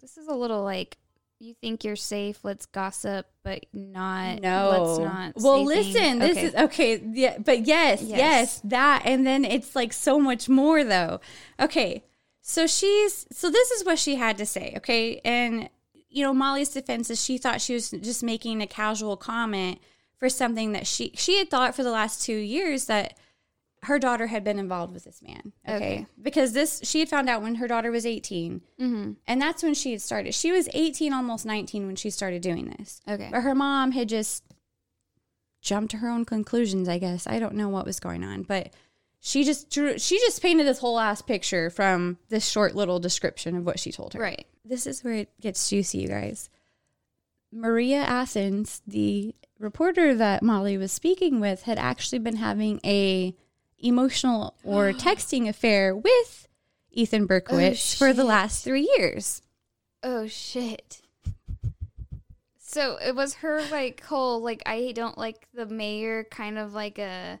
[0.00, 0.96] This is a little like
[1.38, 2.40] you think you're safe.
[2.42, 4.40] Let's gossip, but not.
[4.40, 4.70] No.
[4.70, 5.32] Let's not.
[5.36, 5.92] Well, listen.
[5.92, 6.20] things.
[6.20, 6.46] This Okay.
[6.46, 7.02] is okay.
[7.12, 8.60] Yeah, but yes, yes, Yes.
[8.64, 11.20] that, and then it's like so much more though.
[11.60, 12.04] Okay,
[12.40, 14.74] so she's so this is what she had to say.
[14.78, 15.68] Okay, and
[16.08, 19.78] you know Molly's defense is she thought she was just making a casual comment
[20.16, 23.18] for something that she she had thought for the last two years that
[23.86, 25.52] her daughter had been involved with this man.
[25.68, 26.06] Okay, Okay.
[26.20, 28.60] because this she had found out when her daughter was eighteen.
[28.80, 29.12] Mm-hmm.
[29.26, 30.34] And that's when she had started.
[30.34, 33.00] She was 18, almost 19 when she started doing this.
[33.08, 33.28] Okay.
[33.32, 34.44] But her mom had just
[35.60, 37.26] jumped to her own conclusions, I guess.
[37.26, 38.72] I don't know what was going on, but
[39.20, 43.56] she just drew she just painted this whole ass picture from this short little description
[43.56, 44.20] of what she told her.
[44.20, 44.46] Right.
[44.64, 46.48] This is where it gets juicy, you guys.
[47.52, 53.34] Maria Athens, the reporter that Molly was speaking with, had actually been having a
[53.78, 56.48] emotional or texting affair with
[56.90, 59.42] Ethan Berkowitz for the last three years.
[60.02, 61.02] Oh shit.
[62.58, 66.98] So it was her like whole like I don't like the mayor kind of like
[66.98, 67.40] a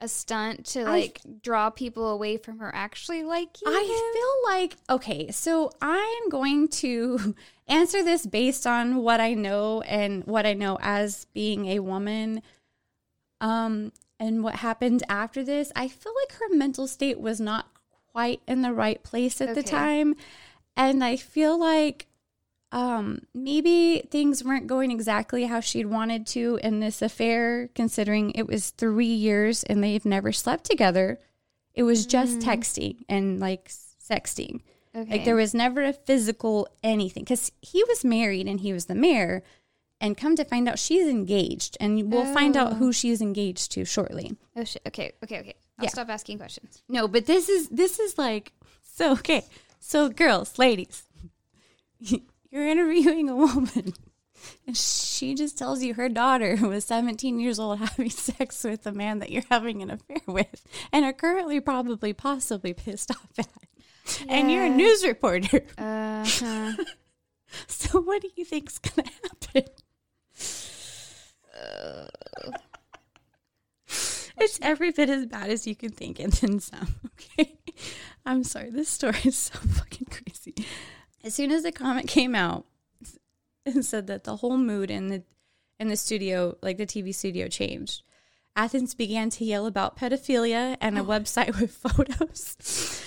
[0.00, 3.74] a stunt to I- like draw people away from her actually liking him.
[3.74, 7.34] I feel like okay, so I'm going to
[7.68, 12.42] answer this based on what I know and what I know as being a woman.
[13.40, 17.66] Um and what happened after this, I feel like her mental state was not
[18.12, 20.14] quite in the right place at the time.
[20.76, 22.06] And I feel like
[22.70, 28.46] um maybe things weren't going exactly how she'd wanted to in this affair considering it
[28.46, 31.18] was 3 years and they've never slept together.
[31.74, 34.60] It was just texting and like sexting.
[34.94, 35.10] okay.
[35.10, 38.94] Like there was never a physical anything because he was married and he was the
[38.94, 39.42] mayor.
[40.02, 42.74] And come to find out, she's engaged, and we'll find out Oh.
[42.74, 44.36] who she's engaged to shortly.
[44.56, 44.82] Oh shit.
[44.88, 45.54] Okay, okay, okay.
[45.78, 45.90] I'll Yeah.
[45.90, 46.82] stop asking questions.
[46.88, 49.44] No, but this is this is like so okay.
[49.78, 51.04] So girls, ladies,
[52.00, 53.94] you're interviewing a woman,
[54.66, 58.92] and she just tells you her daughter was 17 years old having sex with a
[58.92, 63.48] man that you're having an affair with, and are currently probably possibly pissed off at.
[64.28, 65.62] And you're a news reporter.
[65.78, 66.72] Uh huh.
[67.68, 69.64] So what do you think's gonna happen?
[74.38, 76.94] It's every bit as bad as you can think, and then some.
[77.38, 77.56] Okay,
[78.26, 78.70] I'm sorry.
[78.70, 80.54] This story is so fucking crazy.
[81.22, 82.66] As soon as the comment came out
[83.64, 85.22] and said that the whole mood in the
[85.78, 88.02] in the studio, like the TV studio, changed,
[88.54, 91.04] Athens began to yell about pedophilia and a oh.
[91.04, 93.02] website with photos.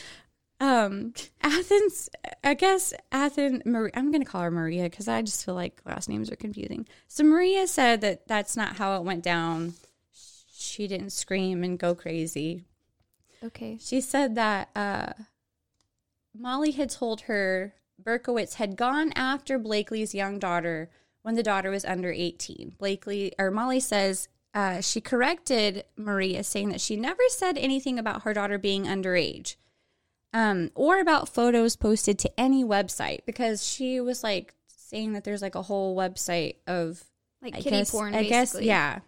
[0.60, 2.10] Um, Athens,
[2.44, 5.82] I guess Athens, Maria, I'm going to call her Maria because I just feel like
[5.86, 6.88] last names are confusing.
[7.08, 9.74] So Maria said that that's not how it went down.
[10.58, 12.64] She didn't scream and go crazy.
[13.44, 13.78] Okay.
[13.82, 15.14] She said that uh,
[16.38, 20.90] Molly had told her Berkowitz had gone after Blakely's young daughter
[21.22, 22.76] when the daughter was under 18.
[22.78, 28.24] Blakely, or Molly says uh, she corrected Maria, saying that she never said anything about
[28.24, 29.56] her daughter being underage
[30.36, 35.42] um, or about photos posted to any website because she was like saying that there's
[35.42, 37.06] like a whole website of
[37.42, 39.00] Like I kitty guess, porn, I guess, yeah.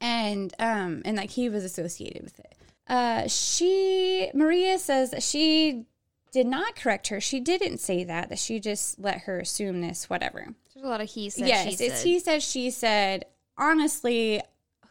[0.00, 2.56] And um, and like he was associated with it.
[2.88, 5.84] Uh, she Maria says that she
[6.32, 7.20] did not correct her.
[7.20, 8.30] She didn't say that.
[8.30, 10.08] That she just let her assume this.
[10.08, 10.54] Whatever.
[10.72, 11.48] There's a lot of he said.
[11.48, 12.06] yes, she it's said.
[12.06, 12.42] he said.
[12.42, 13.26] She said.
[13.58, 14.40] Honestly,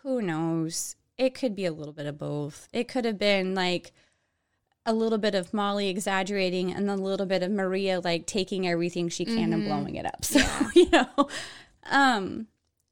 [0.04, 0.96] who knows?
[1.18, 2.68] It could be a little bit of both.
[2.72, 3.94] It could have been like
[4.86, 9.08] a little bit of Molly exaggerating and a little bit of Maria like taking everything
[9.10, 9.54] she can Mm-hmm.
[9.54, 10.24] and blowing it up.
[10.26, 10.40] So,
[10.76, 11.28] you know.
[11.90, 12.48] Um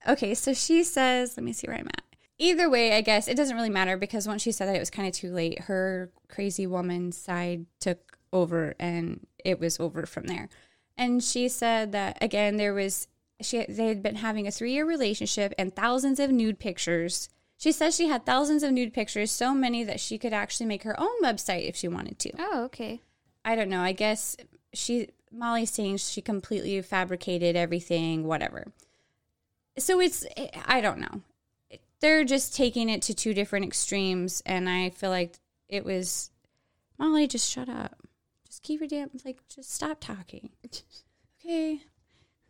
[0.08, 2.04] okay, so she says, let me see where I'm at.
[2.38, 4.90] Either way, I guess it doesn't really matter because once she said that it was
[4.90, 10.26] kind of too late, her crazy woman side took over and it was over from
[10.28, 10.50] there.
[10.98, 13.08] And she said that again there was
[13.42, 17.28] she they had been having a 3-year relationship and thousands of nude pictures.
[17.62, 20.82] She says she had thousands of nude pictures, so many that she could actually make
[20.82, 22.32] her own website if she wanted to.
[22.40, 23.02] Oh, okay.
[23.46, 23.82] I don't know.
[23.82, 24.36] I guess
[24.74, 28.66] she Molly's saying she completely fabricated everything, whatever.
[29.78, 30.26] So it's
[30.66, 31.22] I don't know.
[32.00, 35.36] They're just taking it to two different extremes, and I feel like
[35.70, 36.32] it was
[36.98, 37.28] Molly.
[37.28, 37.96] Just shut up.
[38.48, 39.38] Just keep your damn like.
[39.48, 40.50] Just stop talking.
[41.46, 41.82] Okay.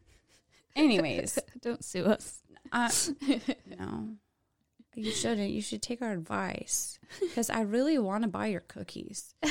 [0.78, 2.44] Anyways, Don't sue us.
[2.72, 2.90] uh,
[3.78, 4.16] no,
[4.96, 5.52] you shouldn't.
[5.52, 9.34] You should take our advice because I really want to buy your cookies.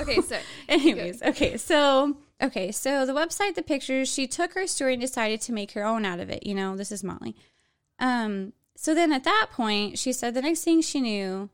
[0.00, 0.38] Okay, so
[0.68, 5.40] Anyways, okay, so okay, so the website, the pictures, she took her story and decided
[5.42, 6.46] to make her own out of it.
[6.46, 7.36] You know, this is Molly.
[7.98, 11.50] Um, so then at that point, she said the next thing she knew,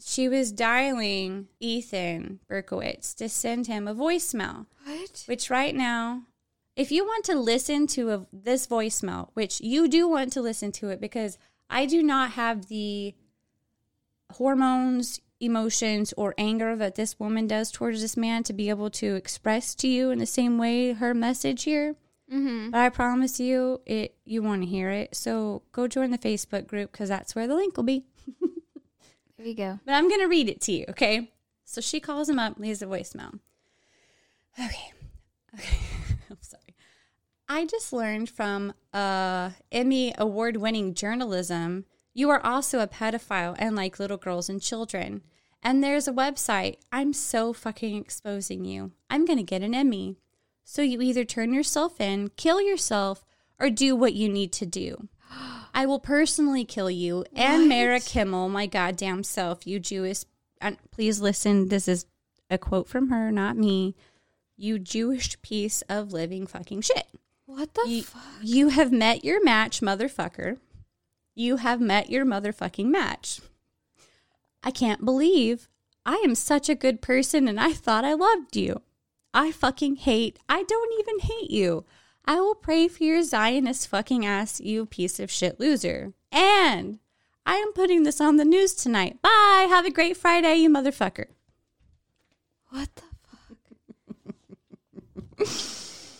[0.00, 4.66] she was dialing Ethan Berkowitz to send him a voicemail.
[4.84, 5.24] what?
[5.26, 6.22] Which right now,
[6.78, 10.72] if you want to listen to a, this voicemail, which you do want to listen
[10.72, 11.36] to it because
[11.68, 13.14] I do not have the
[14.32, 19.14] hormones, emotions, or anger that this woman does towards this man to be able to
[19.14, 21.96] express to you in the same way her message here.
[22.32, 22.70] Mm-hmm.
[22.70, 25.14] But I promise you, it you want to hear it.
[25.14, 28.04] So go join the Facebook group because that's where the link will be.
[29.38, 29.78] There you go.
[29.86, 31.30] But I'm going to read it to you, okay?
[31.64, 33.38] So she calls him up, leaves a voicemail.
[34.58, 34.92] Okay.
[35.54, 35.78] Okay.
[36.30, 36.57] I'm sorry.
[37.48, 43.74] I just learned from uh, Emmy award winning journalism, you are also a pedophile and
[43.74, 45.22] like little girls and children.
[45.62, 46.76] And there's a website.
[46.92, 48.92] I'm so fucking exposing you.
[49.08, 50.18] I'm going to get an Emmy.
[50.62, 53.24] So you either turn yourself in, kill yourself,
[53.58, 55.08] or do what you need to do.
[55.74, 60.24] I will personally kill you and Mara Kimmel, my goddamn self, you Jewish.
[60.60, 61.68] And please listen.
[61.68, 62.04] This is
[62.50, 63.94] a quote from her, not me.
[64.56, 67.06] You Jewish piece of living fucking shit.
[67.48, 68.22] What the You, fuck?
[68.42, 70.58] you have met your match, motherfucker.
[71.34, 73.40] You have met your motherfucking match.
[74.62, 75.66] I can't believe
[76.04, 78.82] I am such a good person and I thought I loved you.
[79.32, 81.86] I fucking hate, I don't even hate you.
[82.26, 86.12] I will pray for your Zionist fucking ass, you piece of shit loser.
[86.30, 86.98] And
[87.46, 89.22] I am putting this on the news tonight.
[89.22, 89.66] Bye.
[89.70, 91.28] Have a great Friday, you motherfucker.
[92.68, 93.02] What the
[95.46, 95.74] fuck?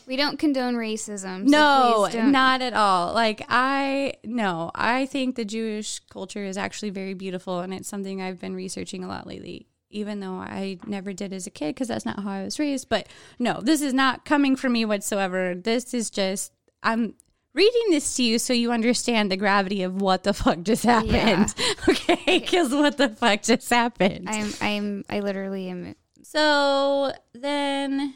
[0.09, 1.49] we don't condone racism.
[1.49, 3.13] so No, not at all.
[3.13, 8.21] Like I no, I think the Jewish culture is actually very beautiful and it's something
[8.23, 9.69] I've been researching a lot lately.
[9.91, 12.89] Even though I never did as a kid because that's not how I was raised.
[12.89, 13.07] But
[13.39, 15.55] no, this is not coming from me whatsoever.
[15.55, 17.15] This is just I'm
[17.53, 21.55] reading this to you so you understand the gravity of what the fuck just happened.
[21.89, 24.29] Okay, because what the fuck just happened.
[24.29, 28.15] I'm I'm I literally am So then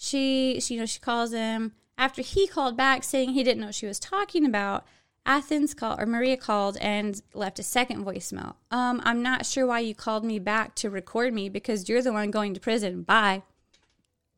[0.00, 3.66] she, she, you know, she calls him after he called back saying he didn't know
[3.66, 4.86] what she was talking about.
[5.26, 8.54] Athens called or Maria called and left a second voicemail.
[8.70, 12.12] Um, I'm not sure why you called me back to record me because you're the
[12.12, 13.02] one going to prison.
[13.02, 13.42] Bye.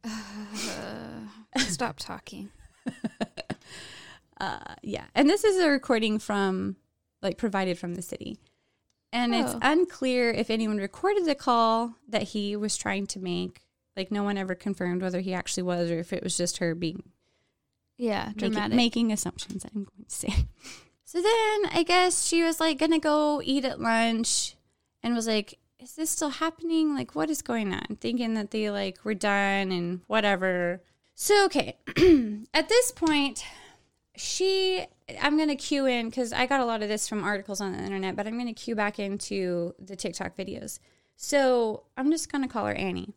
[1.59, 2.51] stop talking.
[4.41, 6.75] Uh, yeah, and this is a recording from
[7.21, 8.39] like provided from the city,
[9.13, 9.59] and it's Oh.
[9.61, 13.61] unclear if anyone recorded the call that he was trying to make.
[13.97, 16.75] Like no one ever confirmed whether he actually was or if it was just her
[16.75, 17.03] being
[17.97, 18.77] Yeah, making, dramatic.
[18.77, 19.65] making assumptions.
[19.65, 20.35] I'm going to say.
[21.05, 24.55] So then I guess she was like gonna go eat at lunch,
[25.03, 26.95] and was like, "Is this still happening?
[26.95, 30.81] Like, what is going on?" Thinking that they like were done and whatever.
[31.17, 31.79] So okay,
[32.55, 33.45] at this point,
[34.15, 34.87] she.
[35.21, 37.83] I'm gonna cue in because I got a lot of this from articles on the
[37.83, 40.79] internet, but I'm gonna cue back into the TikTok videos.
[41.17, 43.15] So I'm just gonna call her Annie.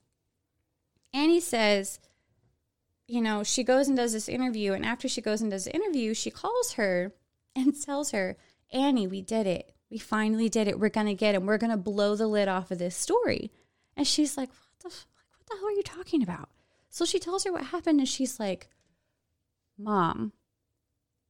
[1.13, 1.99] Annie says
[3.07, 5.75] you know, she goes and does this interview, and after she goes and does the
[5.75, 7.13] interview, she calls her
[7.55, 8.37] and tells her,
[8.71, 9.73] Annie, we did it.
[9.91, 10.79] We finally did it.
[10.79, 11.45] We're gonna get him.
[11.45, 13.51] We're gonna blow the lid off of this story.
[13.95, 15.05] And she's like, What the f-
[15.37, 16.49] what the hell are you talking about?
[16.89, 18.69] So she tells her what happened, and she's like,
[19.77, 20.33] Mom,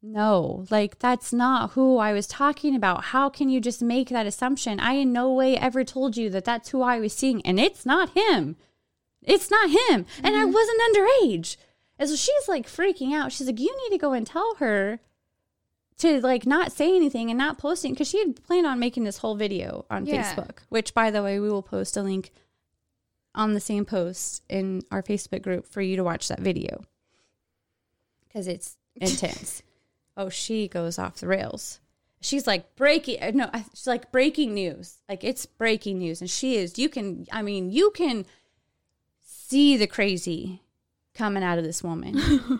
[0.01, 3.05] no, like that's not who I was talking about.
[3.05, 4.79] How can you just make that assumption?
[4.79, 7.85] I in no way ever told you that that's who I was seeing, and it's
[7.85, 8.55] not him.
[9.25, 10.05] It's not him.
[10.23, 10.53] And I mm-hmm.
[10.53, 11.57] wasn't underage.
[11.99, 13.31] And so she's like freaking out.
[13.31, 14.99] She's like, You need to go and tell her
[15.99, 19.19] to like not say anything and not posting because she had planned on making this
[19.19, 20.35] whole video on Yeah.
[20.35, 22.31] Facebook, which by the way, we will post a link
[23.35, 26.83] on the same post in our Facebook group for you to watch that video
[28.27, 29.61] because it's intense.
[30.17, 31.79] oh, she goes off the rails.
[32.21, 34.99] She's like breaking, no, she's like breaking news.
[35.09, 36.21] Like it's breaking news.
[36.21, 38.25] And she is, you can, I mean, you can
[39.47, 40.61] see the crazy
[41.13, 42.19] coming out of this woman.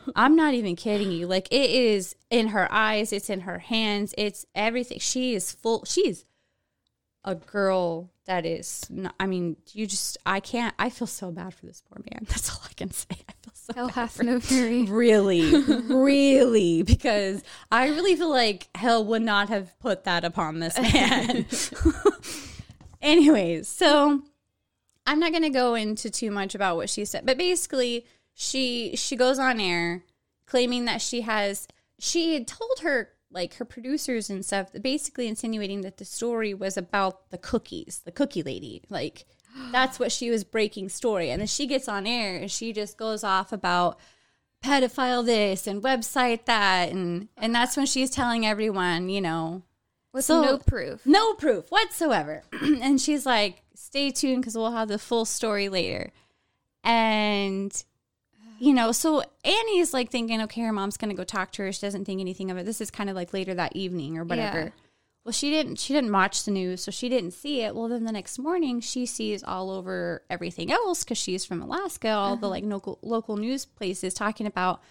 [0.15, 1.27] I'm not even kidding you.
[1.27, 4.99] Like it is in her eyes, it's in her hands, it's everything.
[4.99, 6.25] She is full, she's
[7.23, 11.53] a girl that is, not, I mean, you just, I can't, I feel so bad
[11.53, 12.25] for this poor man.
[12.29, 13.07] That's all I can say.
[13.11, 14.83] I feel so Hell hath for no fury.
[14.83, 15.55] Really,
[15.87, 21.45] really, because I really feel like hell would not have put that upon this man.
[23.01, 24.21] Anyways, so
[25.05, 28.95] I'm not going to go into too much about what she said, but basically, she
[28.95, 30.03] she goes on air
[30.45, 31.67] claiming that she has
[31.99, 36.77] she had told her like her producers and stuff, basically insinuating that the story was
[36.77, 39.25] about the cookies, the cookie lady, like.
[39.71, 41.29] That's what she was breaking story.
[41.29, 43.99] And then she gets on air and she just goes off about
[44.63, 49.61] pedophile this and website that and and that's when she's telling everyone, you know,
[50.13, 51.05] With So- no proof.
[51.05, 52.43] no proof whatsoever.
[52.61, 56.11] and she's like, stay tuned because we'll have the full story later.
[56.83, 57.83] And,
[58.59, 61.63] you know, so Annie is like thinking, okay, her mom's going to go talk to
[61.63, 61.71] her.
[61.71, 62.65] She doesn't think anything of it.
[62.65, 64.59] This is kind of like later that evening or whatever.
[64.59, 64.69] Yeah.
[65.23, 65.79] Well, she didn't.
[65.79, 67.73] She didn't watch the news, so she didn't see it.
[67.73, 72.09] Well, then the next morning, she sees all over everything else because she's from Alaska.
[72.09, 72.41] All uh-huh.
[72.41, 74.81] the like local local news places talking about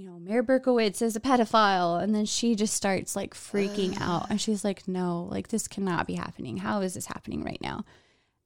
[0.00, 2.02] you know, Mayor Berkowitz is a pedophile.
[2.02, 4.30] And then she just starts like freaking out.
[4.30, 6.56] And she's like, no, like this cannot be happening.
[6.56, 7.84] How is this happening right now?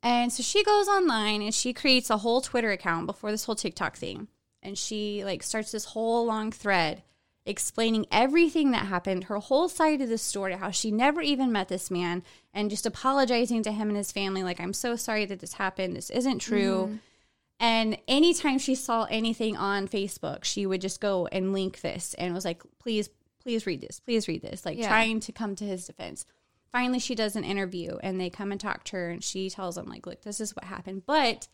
[0.03, 3.55] And so she goes online and she creates a whole Twitter account before this whole
[3.55, 4.29] TikTok thing.
[4.63, 7.03] and she like starts this whole long thread
[7.47, 11.69] explaining everything that happened, her whole side of the story, how she never even met
[11.69, 12.23] this man,
[12.55, 15.95] and just apologizing to him and his family, like, I'm so sorry that this happened.
[15.95, 16.87] This isn't true.
[16.87, 16.97] Mm-hmm.
[17.65, 22.35] And anytime she saw anything on Facebook, she would just go and link this and
[22.35, 23.09] was like, please,
[23.43, 24.89] please read this, please read this, like Yeah.
[24.89, 26.27] trying to come to his defense.
[26.71, 29.77] Finally, she does an interview and they come and talk to her and she tells
[29.77, 31.07] them, like, look, this is what happened.
[31.07, 31.49] But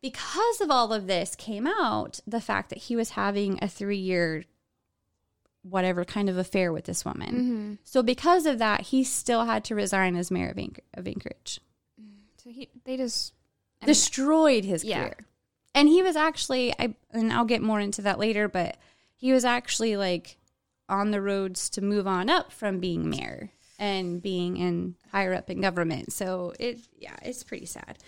[0.00, 3.98] because of all of this came out, the fact that he was having a three
[3.98, 4.44] year
[5.62, 7.34] whatever kind of affair with this woman.
[7.34, 7.74] Mm-hmm.
[7.84, 11.60] So because of that, he still had to resign as mayor of, Anch- of Anchorage.
[12.42, 13.34] So he, they just
[13.82, 15.00] I mean, Destroyed his yeah.
[15.00, 15.26] career.
[15.74, 18.76] And he was actually I and I'll get more into that later, but
[19.14, 20.38] he was actually like
[20.88, 25.50] on the roads to move on up from being mayor and being in higher up
[25.50, 26.12] in government.
[26.12, 27.98] So it yeah, it's pretty sad.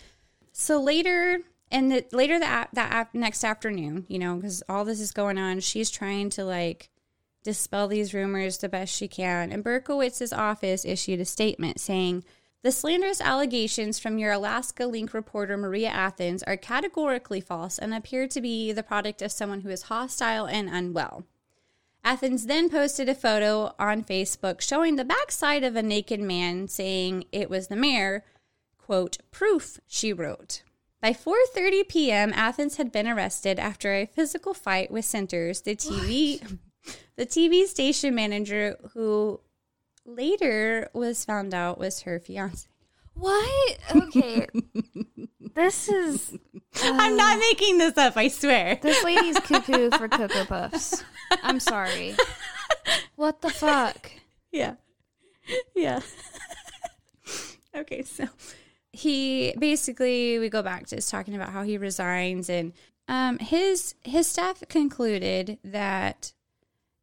[0.53, 1.41] So later
[1.71, 5.61] and the, later that that next afternoon, you know, because all this is going on,
[5.61, 6.91] she's trying to like
[7.43, 9.53] dispel these rumors the best she can.
[9.53, 12.25] And Berkowitz's office issued a statement saying,
[12.63, 18.27] the slanderous allegations from your Alaska Link reporter Maria Athens are categorically false and appear
[18.29, 21.25] to be the product of someone who is hostile and unwell.
[22.05, 27.25] Athens then posted a photo on Facebook showing the backside of a naked man saying
[27.33, 28.25] it was the mayor,
[28.79, 30.63] quote, proof, she wrote.
[31.03, 36.59] By 4:30 p.m., Athens had been arrested after a physical fight with Centers, the TV
[37.17, 39.41] the TV station manager who
[40.15, 42.69] later was found out was her fiance.
[43.15, 43.79] What?
[43.95, 44.47] Okay.
[45.55, 46.39] this is
[46.83, 48.79] I'm not making this up, I swear.
[48.83, 51.05] this lady's cuckoo for Cocoa Puffs.
[51.43, 52.15] I'm sorry.
[53.17, 54.11] What the fuck?
[54.53, 54.75] Yeah.
[55.75, 56.01] Yeah.
[57.77, 58.27] okay, so
[58.93, 62.73] he basically we go back to just talking about how he resigns and
[63.09, 66.33] um his his staff concluded that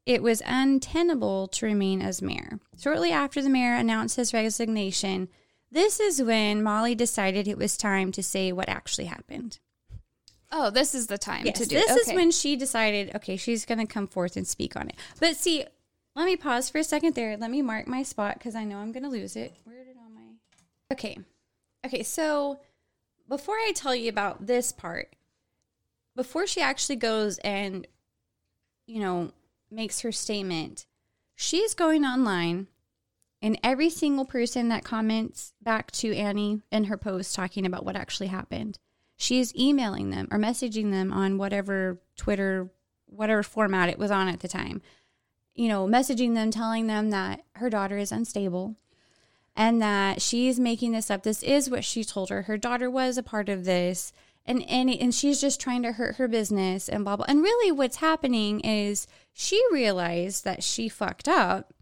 [0.07, 2.61] it was untenable to remain as mayor.
[2.79, 5.27] Shortly after the mayor announced his resignation,
[5.69, 9.59] this is when Molly decided it was time to say what actually happened.
[10.49, 11.75] Oh, this is the time Yes, to do.
[11.75, 14.95] this is when she decided, okay, she's going to come forth and speak on it.
[15.19, 15.65] But see,
[16.15, 17.35] let me pause for a second there.
[17.35, 19.53] Let me mark my spot because I know I'm going to lose it.
[19.65, 20.21] Where did all my.
[20.93, 21.17] Okay.
[21.85, 22.61] Okay, so
[23.27, 25.17] before I tell you about this part,
[26.15, 27.85] before she actually goes and,
[28.85, 29.33] you know,
[29.69, 30.85] makes her statement,
[31.35, 32.67] she's going online
[33.41, 37.95] and every single person that comments back to Annie in her post talking about what
[37.95, 38.79] actually happened,
[39.15, 42.69] she is emailing them or messaging them on whatever Twitter,
[43.05, 44.81] whatever format it was on at the time.
[45.53, 48.75] You know, messaging them, telling them that her daughter is unstable
[49.55, 51.23] and that she's making this up.
[51.23, 52.43] This is what she told her.
[52.43, 54.13] Her daughter was a part of this.
[54.47, 57.25] And, and and she's just trying to hurt her business and blah blah.
[57.27, 61.73] And really, what's happening is she realized that she fucked up,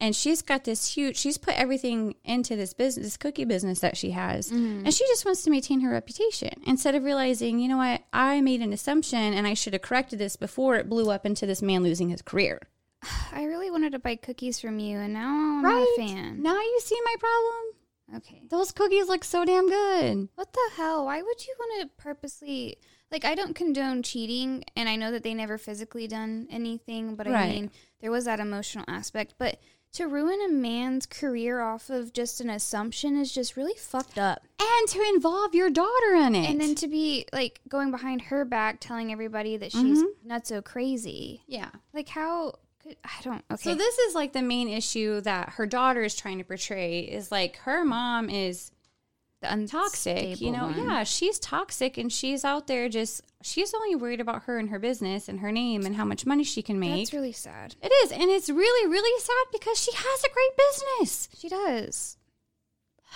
[0.00, 1.16] and she's got this huge.
[1.16, 4.86] She's put everything into this business, this cookie business that she has, mm-hmm.
[4.86, 8.40] and she just wants to maintain her reputation instead of realizing, you know what, I
[8.40, 11.62] made an assumption, and I should have corrected this before it blew up into this
[11.62, 12.60] man losing his career.
[13.32, 16.42] I really wanted to buy cookies from you, and now I'm right not a fan.
[16.42, 17.76] now, you see my problem.
[18.14, 18.42] Okay.
[18.50, 20.28] Those cookies look so damn good.
[20.36, 21.06] What the hell?
[21.06, 22.78] Why would you want to purposely
[23.10, 27.26] like I don't condone cheating and I know that they never physically done anything, but
[27.26, 29.58] I mean there was that emotional aspect, but
[29.92, 34.42] to ruin a man's career off of just an assumption is just really fucked up.
[34.60, 36.50] And to involve your daughter in it.
[36.50, 40.28] And then to be like going behind her back telling everybody that she's Mm-hmm.
[40.28, 41.42] not so crazy.
[41.46, 41.70] yeah.
[41.94, 42.54] Like how
[43.04, 43.62] I don't okay.
[43.62, 47.30] So this is like the main issue that her daughter is trying to portray is
[47.32, 48.70] like her mom is
[49.42, 50.66] the un- toxic, you know.
[50.66, 50.88] one.
[50.88, 54.78] Yeah, she's toxic and she's out there just she's only worried about her and her
[54.78, 57.06] business and her name and how much money she can make.
[57.06, 57.76] That's really sad.
[57.82, 61.28] it is, and it's really really sad because she has a great business.
[61.36, 62.16] She does.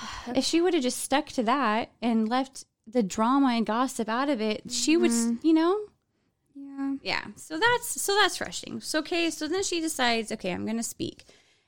[0.34, 4.28] If she would have just stuck to that and left the drama and gossip out
[4.28, 5.46] of it, she would, mm-hmm.
[5.46, 5.78] you know,
[6.81, 6.95] Yeah.
[7.03, 10.83] yeah so that's so that's frustrating so okay so then she decides okay i'm gonna
[10.83, 11.24] speak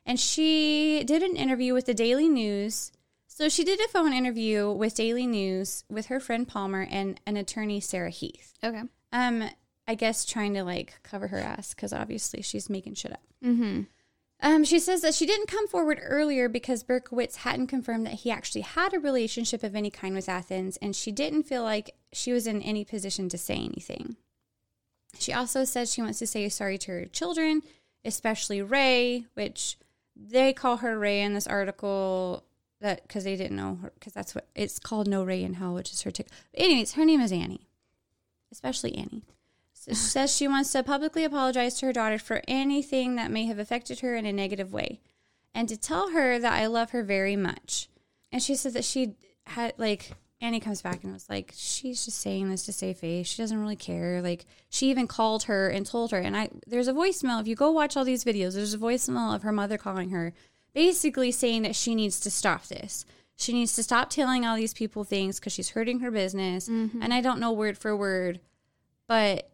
[0.07, 2.93] and she did an interview with the daily news
[3.27, 7.37] so she did a phone interview with daily news with her friend palmer and an
[7.37, 8.83] attorney sarah heath Okay.
[9.13, 9.45] um
[9.89, 13.81] i guess trying to like cover her ass because obviously she's making shit up Mm-hmm.
[14.41, 18.31] um, she says that she didn't come forward earlier because Berkowitz hadn't confirmed that he
[18.31, 22.33] actually had a relationship of any kind with Athens, and she didn't feel like she
[22.33, 24.15] was in any position to say anything.
[25.19, 27.63] She also says she wants to say sorry to her children,
[28.05, 29.77] especially Ray, which
[30.17, 32.45] they call her Ray in this article
[32.81, 35.07] that because they didn't know her because that's what it's called.
[35.07, 36.29] No Ray in Hell, which is her tick.
[36.55, 37.69] Anyways, her name is Annie,
[38.51, 39.25] especially Annie.
[39.85, 43.59] She says she wants to publicly apologize to her daughter for anything that may have
[43.59, 45.01] affected her in a negative way
[45.55, 47.89] and to tell her that I love her very much.
[48.31, 49.15] And she said that she
[49.47, 53.29] had, like, Annie comes back and was like, she's just saying this to save face.
[53.29, 54.21] She doesn't really care.
[54.21, 56.19] Like, she even called her and told her.
[56.19, 57.41] And I, there's a voicemail.
[57.41, 60.35] If you go watch all these videos, there's a voicemail of her mother calling her,
[60.75, 63.05] basically saying that she needs to stop this.
[63.37, 66.67] She needs to stop telling all these people things because she's hurting her business.
[67.01, 68.41] And I don't know word for word,
[69.07, 69.49] but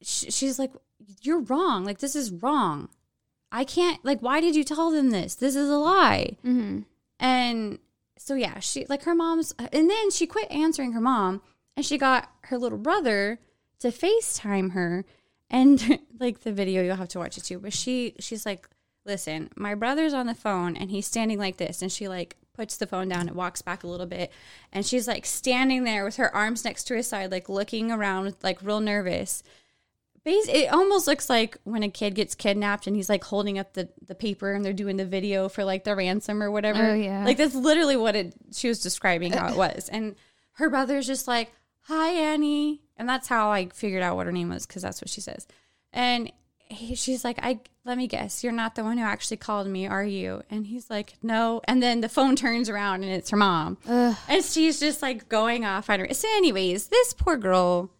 [0.00, 0.72] sh- she's like,
[1.20, 1.84] You're wrong.
[1.84, 2.88] Like, this is wrong.
[3.52, 5.34] I can't, like, why did you tell them this?
[5.34, 6.38] This is a lie.
[6.42, 6.80] Mm-hmm.
[7.20, 7.78] And
[8.24, 11.42] so, yeah, she, like, her mom's, uh, and then she quit answering her mom
[11.76, 13.40] and she got her little brother
[13.80, 15.04] to FaceTime her.
[15.50, 17.58] And, like, the video, you'll have to watch it too.
[17.58, 18.68] But she, she's like,
[19.04, 21.82] Listen, my brother's on the phone and he's standing like this.
[21.82, 24.30] And she, like, puts the phone down and walks back a little bit.
[24.72, 28.36] And she's, like, standing there with her arms next to his side, like, looking around,
[28.42, 29.42] like, real nervous.
[30.24, 33.88] It almost looks like when a kid gets kidnapped and he's like holding up the,
[34.06, 36.90] the paper and they're doing the video for like the ransom or whatever.
[36.90, 37.24] Oh, yeah.
[37.24, 39.88] Like that's literally what it she was describing how it was.
[39.88, 40.14] And
[40.52, 41.50] her brother's just like,
[41.82, 45.08] "Hi Annie." And that's how I figured out what her name was cuz that's what
[45.10, 45.46] she says.
[45.92, 46.30] And
[46.68, 49.88] he, she's like, "I let me guess, you're not the one who actually called me,
[49.88, 53.36] are you?" And he's like, "No." And then the phone turns around and it's her
[53.36, 53.76] mom.
[53.88, 54.16] Ugh.
[54.28, 56.14] And she's just like going off on her.
[56.14, 57.90] So, anyways, this poor girl,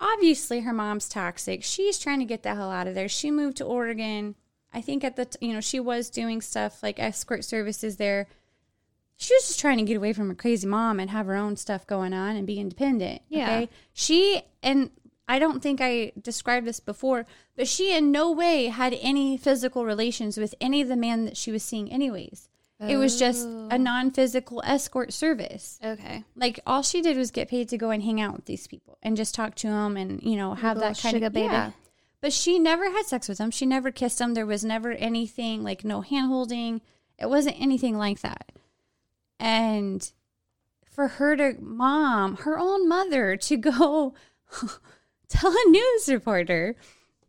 [0.00, 1.62] obviously her mom's toxic.
[1.62, 3.08] She's trying to get the hell out of there.
[3.08, 4.34] She moved to Oregon.
[4.72, 8.26] I think at the, t- you know, she was doing stuff like escort services there.
[9.16, 11.56] She was just trying to get away from her crazy mom and have her own
[11.56, 13.20] stuff going on and be independent.
[13.28, 13.44] Yeah.
[13.44, 13.68] Okay.
[13.92, 14.90] She, and
[15.28, 19.84] I don't think I described this before, but she in no way had any physical
[19.84, 22.48] relations with any of the men that she was seeing, anyways.
[22.88, 25.78] It was just a non physical escort service.
[25.84, 26.24] Okay.
[26.34, 28.96] Like all she did was get paid to go and hang out with these people
[29.02, 31.46] and just talk to them and you know have that kind of baby.
[31.46, 31.72] Yeah.
[32.22, 33.50] But she never had sex with them.
[33.50, 34.34] She never kissed them.
[34.34, 36.80] There was never anything like no hand holding.
[37.18, 38.52] It wasn't anything like that.
[39.38, 40.10] And
[40.84, 44.14] for her to mom, her own mother, to go
[45.28, 46.76] tell a news reporter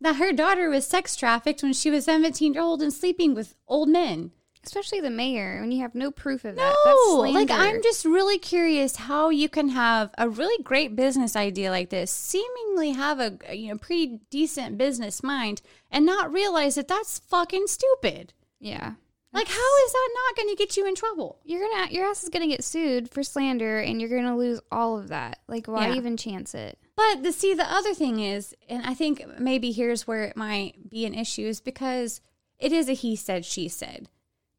[0.00, 3.54] that her daughter was sex trafficked when she was 17 year old and sleeping with
[3.68, 4.32] old men.
[4.64, 6.76] Especially the mayor, when you have no proof of that.
[6.86, 7.50] No, like.
[7.50, 12.10] I'm just really curious how you can have a really great business idea like this,
[12.12, 17.66] seemingly have a you know pretty decent business mind, and not realize that that's fucking
[17.66, 18.32] stupid.
[18.60, 18.92] Yeah.
[19.32, 21.38] Like, how is that not going to get you in trouble?
[21.44, 24.98] You're gonna your ass is gonna get sued for slander and you're gonna lose all
[24.98, 25.38] of that.
[25.48, 25.94] Like why Yeah.
[25.94, 26.78] even chance it?
[26.94, 30.90] But the see, the other thing is, and I think maybe here's where it might
[30.90, 32.20] be an issue, is because
[32.58, 34.08] it is a he said, she said.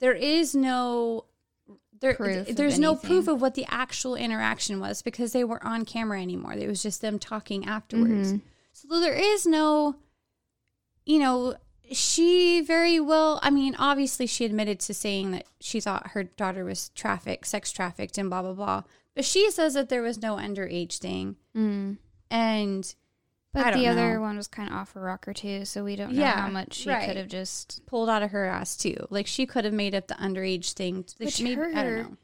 [0.03, 1.23] There is no
[2.01, 3.09] there, Proof there's no anything.
[3.09, 6.51] proof of what the actual interaction was because they weren't on camera anymore.
[6.51, 8.33] It was just them talking afterwards.
[8.33, 8.45] Mm-hmm.
[8.73, 9.95] So there is no,
[11.05, 11.55] you know,
[11.93, 13.39] she very well.
[13.41, 17.71] I mean, obviously, she admitted to saying that she thought her daughter was trafficked, sex
[17.71, 18.83] trafficked, and blah blah blah.
[19.15, 21.97] But she says that there was no underage thing, Mm.
[22.29, 22.93] and
[23.53, 24.21] But the other know.
[24.21, 26.73] one was kind of off her rocker too, so we don't know Yeah, how much
[26.73, 27.05] she right.
[27.07, 28.95] could have just pulled out of her ass too.
[29.09, 31.05] Like she could have made up the underage thing.
[31.17, 32.17] Which she maybe- I her- don't know.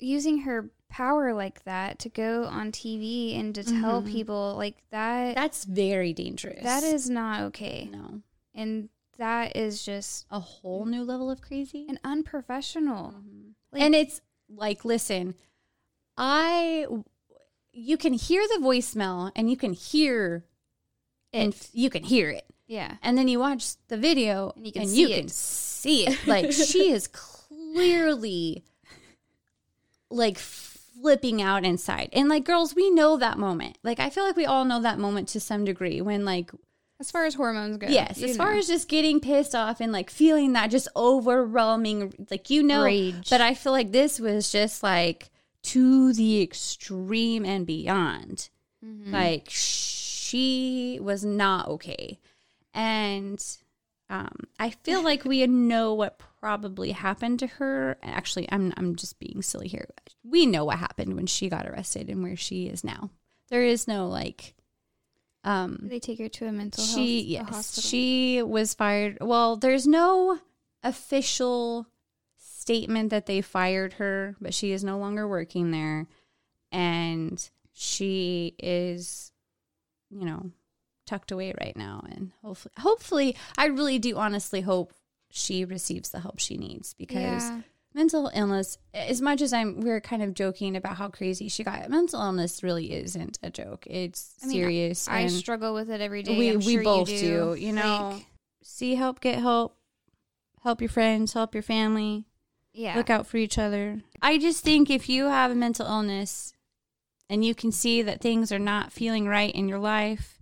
[0.00, 4.10] using her power like that to go on TV and to tell Mhm.
[4.10, 5.34] people like that.
[5.36, 6.62] That's very dangerous.
[6.62, 8.20] that is not okay, no
[8.54, 11.86] and that is just a whole new level of crazy.
[11.88, 13.14] and unprofessional.
[13.72, 15.34] Like- and it's like, listen,
[16.16, 16.86] I,
[17.72, 20.44] you can hear the voicemail and you can hear,
[21.34, 21.68] and It.
[21.72, 24.90] you can hear it, Yeah, and then you watch the video And you can and
[24.90, 25.16] see you it.
[25.18, 26.26] can see it.
[26.26, 28.64] Like she is clearly
[30.10, 32.08] like flipping out inside.
[32.12, 33.78] And like girls, we know that moment.
[33.82, 36.50] Like I feel like we all know that moment to some degree when like
[37.00, 37.88] as far as hormones go.
[37.88, 38.58] yes, as far know.
[38.58, 43.28] as just getting pissed off and like feeling that just overwhelming like you know Rage.
[43.28, 45.30] but I feel like this was just like
[45.64, 48.48] to the extreme and beyond.
[48.84, 49.10] Mhm.
[49.12, 49.48] Like
[50.34, 52.18] she was not okay.
[52.72, 53.42] And
[54.10, 57.96] um, I feel like we know what probably happened to her.
[58.02, 59.88] Actually, I'm I'm just being silly here.
[60.24, 63.10] We know what happened when she got arrested and where she is now.
[63.48, 64.54] There is no like
[65.44, 67.88] um they take her to a mental she health yes hospital.
[67.90, 70.38] she was fired well there's no
[70.82, 71.86] official
[72.38, 76.06] statement that they fired her but she is no longer working there
[76.72, 79.32] and she is
[80.14, 80.50] you know
[81.06, 84.94] tucked away right now and hopefully hopefully i really do honestly hope
[85.36, 87.60] she receives the help she needs because yeah.
[87.92, 91.90] mental illness, as much as I'm, we're kind of joking about how crazy she got,
[91.90, 93.84] mental illness really isn't a joke.
[93.90, 95.08] It's I mean, serious.
[95.08, 96.38] I and struggle with it every day.
[96.38, 97.56] we I'm we sure both you do.
[97.58, 98.26] You know, Like,
[98.62, 99.76] see help, get help,
[100.62, 102.26] help your friends, help your family,
[102.72, 102.94] yeah.
[102.96, 104.02] look out for each other.
[104.22, 106.53] I just think if you have a mental illness
[107.28, 110.38] and you can see that things are not feeling right in your life,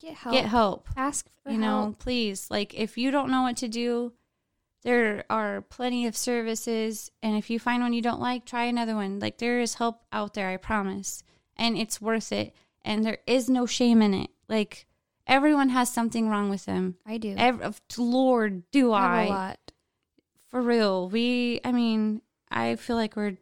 [0.00, 0.34] get help.
[0.34, 0.88] get help.
[0.96, 1.98] Ask for you know, help.
[1.98, 2.50] please.
[2.50, 4.12] Like if you don't know what to do,
[4.82, 8.94] there are plenty of services and if you find one you don't like, try another
[8.94, 9.18] one.
[9.18, 11.22] Like there is help out there, I promise.
[11.56, 12.54] And it's worth it.
[12.84, 14.30] And there is no shame in it.
[14.48, 14.86] Like
[15.26, 16.96] everyone has something wrong with them.
[17.06, 17.34] I do.
[17.36, 19.58] Every, Lord, do I a lot.
[20.48, 21.08] For real.
[21.08, 22.20] We I mean,
[22.50, 23.38] I feel like we're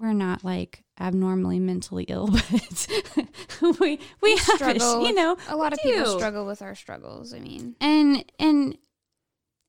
[0.00, 3.30] we're not like abnormally mentally ill, but
[3.60, 5.36] we we, We have struggle you know.
[5.48, 7.32] A lot of we people struggle with our struggles.
[7.34, 8.76] I mean, And and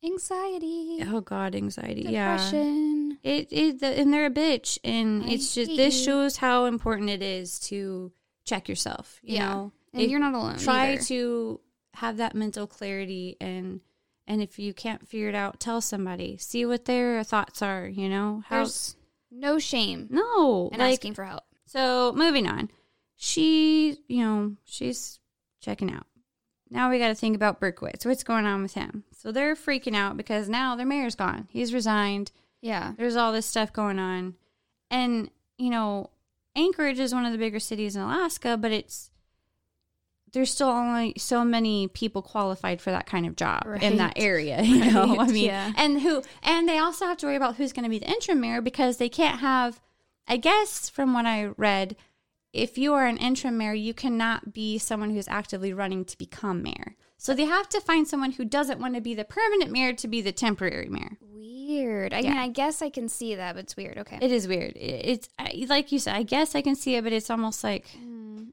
[0.03, 2.03] anxiety, oh god, anxiety.
[2.07, 2.35] Yeah.
[2.37, 3.17] depression.
[3.23, 7.09] It it the, and they're a bitch, and I it's just this shows how important
[7.09, 8.11] it is to
[8.45, 9.19] check yourself.
[9.23, 9.49] You Yeah.
[9.49, 10.57] know, And If- you're not alone.
[10.57, 11.03] try either.
[11.03, 11.59] to
[11.95, 13.81] have that mental clarity, and
[14.27, 16.37] and if you can't figure it out, tell somebody.
[16.37, 17.87] See what their thoughts are.
[17.87, 18.95] You know, how There's
[19.31, 21.43] no shame no in like asking for help.
[21.65, 22.11] so.
[22.13, 22.69] Moving on,
[23.15, 25.19] she you know she's
[25.61, 26.05] checking out.
[26.69, 28.05] Now we got to think about Berkowitz.
[28.05, 29.03] What's going on with him?
[29.11, 31.47] So they're freaking out because now their mayor's gone.
[31.49, 32.31] He's resigned.
[32.61, 32.93] Yeah.
[32.97, 34.35] there's all this stuff going on
[34.91, 36.09] and you know
[36.57, 39.11] anchorage is one of the bigger cities in alaska but it's
[40.33, 44.61] there's still only so many people qualified for that kind of job in that area
[44.63, 45.71] you know i mean yeah.
[45.77, 48.39] and who and they also have to worry about who's going to be the interim
[48.39, 49.79] mayor because they can't have
[50.27, 51.95] i guess from what i read
[52.51, 56.61] if you are an interim mayor you cannot be someone who's actively running to become
[56.63, 59.93] mayor so they have to find someone who doesn't want to be the permanent mayor
[59.93, 61.17] to be the temporary mayor
[61.69, 62.15] Weird.
[62.15, 62.29] I Yeah.
[62.29, 63.99] mean, I guess I can see that, but it's weird.
[63.99, 64.17] Okay.
[64.19, 64.73] It is weird.
[64.75, 65.29] It's
[65.67, 66.15] like you said.
[66.15, 67.85] I guess I can see it, but it's almost like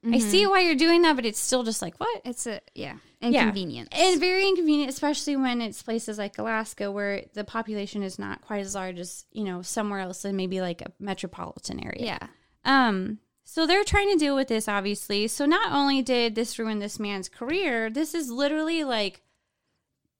[0.06, 0.14] Mm-hmm.
[0.14, 2.22] I see why you're doing that, but it's still just like what?
[2.24, 3.40] It's a yeah Yeah.
[3.40, 3.88] inconvenience.
[3.92, 8.60] It's very inconvenient, especially when it's places like Alaska where the population is not quite
[8.60, 12.04] as large as you know somewhere else in maybe like a metropolitan area.
[12.04, 12.26] yeah.
[12.64, 13.18] Um.
[13.48, 15.28] So they're trying to deal with this, obviously.
[15.28, 19.22] So not only did this ruin this man's career, this is literally like.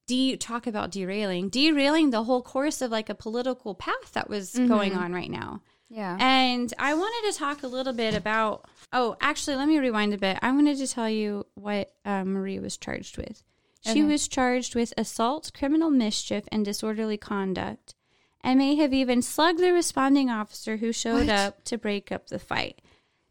[0.08, 4.52] De- talk about derailing, derailing the whole course of like a political path that was
[4.52, 5.62] going on right now.
[5.88, 6.16] Yeah.
[6.20, 8.66] And I wanted to talk a little bit about.
[8.92, 10.38] Oh, actually, let me rewind a bit.
[10.42, 13.42] I wanted to tell you what uh, Marie was charged with.
[13.82, 14.04] She Okay.
[14.04, 17.94] was charged with assault, criminal mischief, and disorderly conduct,
[18.40, 21.28] and may have even slugged the responding officer who showed What?
[21.28, 22.80] up to break up the fight.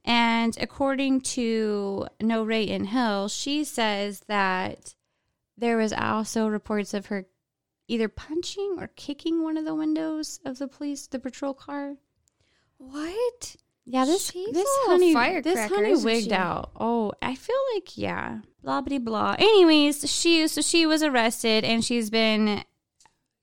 [0.03, 4.93] And according to No Ray in Hill, she says that
[5.57, 7.25] there was also reports of her
[7.87, 11.95] either punching or kicking one of the windows of the police, the patrol car.
[12.77, 13.55] what?
[13.85, 16.71] Yeah, this She's this honey this honey wigged out.
[16.79, 19.35] Oh, I feel like yeah, blah blah blah.
[19.37, 22.63] Anyways, she so she was arrested and she's been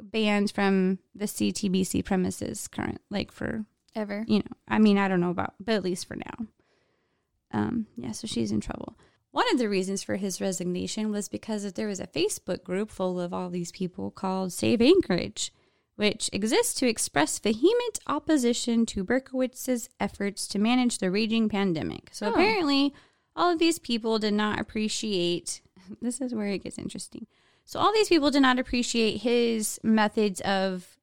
[0.00, 3.64] banned from the CTBC premises current like for
[3.94, 4.24] Ever?
[4.26, 6.46] you know I mean I don't know about but at least for now.
[7.52, 8.98] Um yeah, so she's in trouble.
[9.30, 13.18] One of the reasons for his resignation was because there was a Facebook group full
[13.18, 15.52] of all these people called Save Anchorage,
[15.96, 22.08] which exists to express vehement opposition to Berkowitz's efforts to manage the raging pandemic.
[22.12, 22.30] So Oh.
[22.32, 22.94] apparently,
[23.36, 25.60] all of these people did not appreciate.
[26.00, 27.26] This is where it gets interesting.
[27.64, 30.96] So all these people did not appreciate his methods of,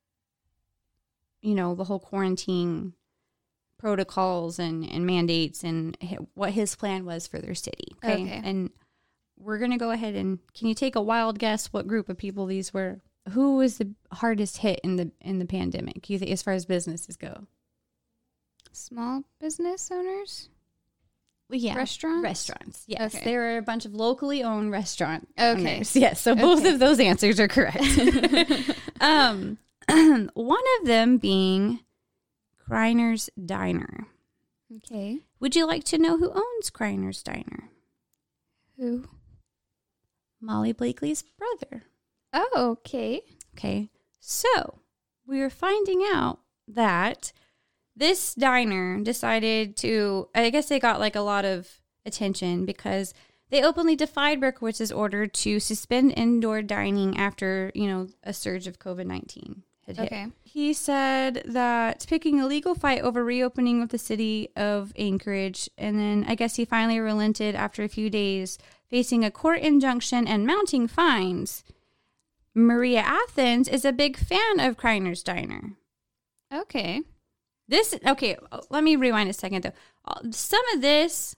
[1.41, 2.93] you know, the whole quarantine
[3.77, 5.97] protocols and, and mandates and
[6.33, 7.95] what his plan was for their city.
[8.03, 8.23] Okay.
[8.23, 8.41] Okay.
[8.43, 8.71] And
[9.37, 12.17] we're going to go ahead and can you take a wild guess what group of
[12.17, 12.99] people these were?
[13.29, 16.09] Who was the hardest hit in the in the pandemic?
[16.09, 17.45] You think as far as businesses go?
[18.71, 20.49] Small business owners?
[21.51, 21.75] Yeah.
[21.75, 22.23] Restaurants?
[22.23, 22.83] Restaurants.
[22.87, 23.15] Yes.
[23.15, 23.25] Okay.
[23.25, 25.49] There are a bunch of locally owned restaurant Okay.
[25.75, 25.95] owners.
[25.95, 26.21] Yes.
[26.21, 27.81] So both of those answers are correct.
[29.01, 29.57] um,
[30.33, 31.79] one of them being
[32.69, 34.07] Kriner's Diner.
[34.77, 35.21] Okay.
[35.39, 37.69] Would you like to know who owns Kriner's Diner?
[38.77, 39.07] Who?
[40.39, 41.83] Molly Blakely's brother.
[42.33, 43.21] Oh, okay.
[43.55, 43.89] Okay.
[44.19, 44.79] So
[45.25, 47.31] we were finding out that
[47.95, 53.13] this diner decided to, I guess they got like a lot of attention because
[53.49, 58.79] they openly defied Berkowitz's order to suspend indoor dining after, you know, a surge of
[58.79, 60.05] COVID 19 had hit.
[60.05, 60.27] Okay.
[60.43, 65.99] He said that picking a legal fight over reopening of the city of Anchorage, and
[65.99, 68.57] then I guess he finally relented after a few days,
[68.87, 71.63] facing a court injunction and mounting fines.
[72.55, 75.73] Maria Athens is a big fan of Kriner's Diner.
[76.53, 77.01] Okay.
[77.67, 78.37] This okay.
[78.69, 79.73] Let me rewind a second though.
[80.05, 81.35] Uh, Some of this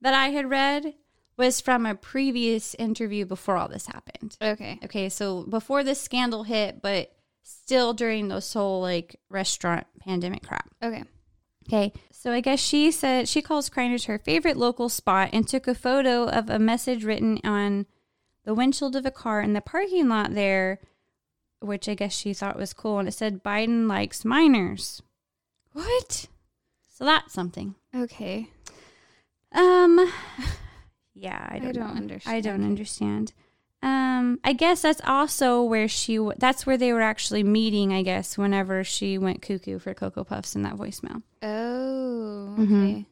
[0.00, 0.94] that I had read
[1.36, 4.36] was from a previous interview before all this happened.
[4.42, 4.78] Okay.
[4.84, 10.68] Okay, so before this scandal hit, but still during this whole like restaurant pandemic crap.
[10.82, 11.04] Okay.
[11.68, 15.68] Okay, so I guess she said she calls Kriner's her favorite local spot and took
[15.68, 17.86] a photo of a message written on
[18.50, 20.80] the windshield of a car in the parking lot there,
[21.60, 22.98] which I guess she thought was cool.
[22.98, 25.02] And it said Biden likes minors.
[25.72, 26.26] What?
[26.92, 27.76] So that's something.
[27.94, 28.48] Okay.
[29.52, 30.12] Um,
[31.14, 32.18] yeah, I I don't, don't know.
[32.26, 33.34] I don't understand.
[33.84, 36.16] Um, I guess that's also where she.
[36.16, 37.92] W- that's where they were actually meeting.
[37.92, 41.22] I guess whenever she went cuckoo for Cocoa Puffs in that voicemail.
[41.40, 42.56] Oh.
[42.58, 43.06] mm-hmm Okay.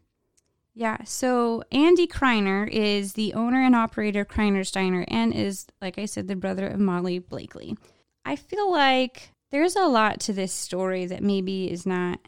[0.78, 0.98] Yeah.
[1.02, 6.04] So Andy Kriner is the owner and operator of Kriner's Diner and is, like I
[6.04, 7.76] said, the brother of Molly Blakely.
[8.24, 12.20] I feel like there's a lot to this story that maybe is not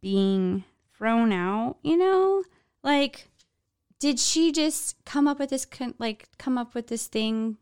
[0.00, 0.64] being
[0.96, 2.42] thrown out, you know?
[2.82, 3.28] Like,
[4.00, 5.64] did she just come up with this,
[6.00, 7.58] like, come up with this thing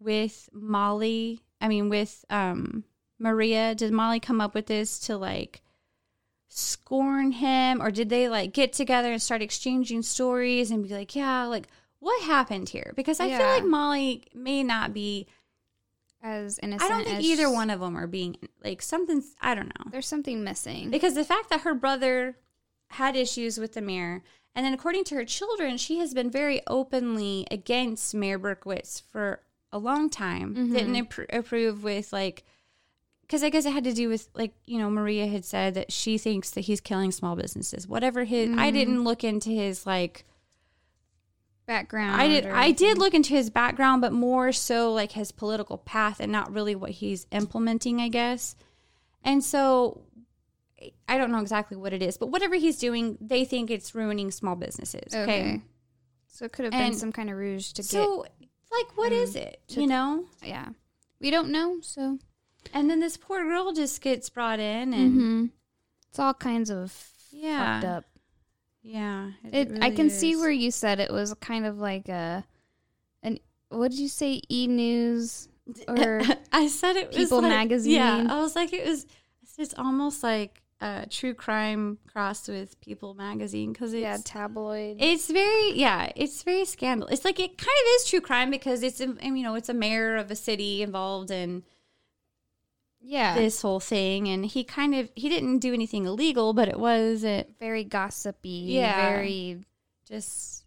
[0.00, 1.42] with Molly?
[1.60, 2.82] I mean, with um,
[3.20, 3.76] Maria?
[3.76, 5.62] Did Molly come up with this to, like,
[6.48, 11.14] scorn him or did they like get together and start exchanging stories and be like
[11.14, 11.68] yeah like
[12.00, 15.26] what happened here because i feel like molly may not be
[16.22, 16.90] As innocent.
[16.90, 20.08] i don't think either one of them are being like something's i don't know There's
[20.08, 20.90] something missing.
[20.90, 22.38] because the fact that her brother
[22.90, 24.22] had issues with the mayor
[24.54, 29.42] and then according to her children she has been very openly against mayor berkowitz for
[29.70, 30.94] a long time didn't mm-hmm.
[30.94, 32.44] appro- approve with like
[33.28, 35.92] because I guess it had to do with like you know Maria had said that
[35.92, 37.86] she thinks that he's killing small businesses.
[37.86, 38.76] Whatever his, I mm-hmm.
[38.76, 40.24] didn't look into his like
[41.68, 42.18] Background.
[42.18, 46.18] I did I did look into his background, but more so like his political path
[46.18, 48.56] and not really what he's implementing, I guess.
[49.22, 50.00] And so
[51.06, 54.30] I don't know exactly what it is, but whatever he's doing, they think it's ruining
[54.30, 55.14] small businesses.
[55.14, 55.40] Okay.
[55.40, 55.62] Okay.
[56.28, 57.90] So it could have been some kind of rouge to get.
[57.90, 58.24] So
[58.72, 59.60] like what is it?
[59.68, 60.24] You know?
[60.42, 60.70] Yeah.
[61.20, 61.80] We don't know.
[61.82, 62.18] So.
[62.72, 65.46] And then this poor girl just gets brought in and hmm
[66.10, 66.92] It's all kinds of
[67.30, 67.80] Yeah.
[67.80, 68.04] fucked up.
[68.82, 69.30] yeah.
[69.52, 72.44] It, I really can see where you said it was kind of like a,
[73.22, 73.38] an
[73.70, 74.40] what did you say?
[74.50, 75.48] E News
[75.86, 77.92] or I said it was People like- magazine.
[77.92, 79.06] Yeah, I was like it was.
[79.58, 84.96] It's almost like uh, true crime crossed with People magazine because it's yeah tabloid.
[85.00, 87.08] it's very yeah it's very scandal.
[87.08, 90.14] It's like it kind of is true crime because it's you know it's a mayor
[90.16, 91.64] of a city involved in
[93.10, 96.78] yeah, this whole thing and he kind of he didn't do anything illegal but it
[96.78, 98.66] was it very gossipy.
[98.68, 99.10] Yeah.
[99.10, 99.64] very
[100.06, 100.64] just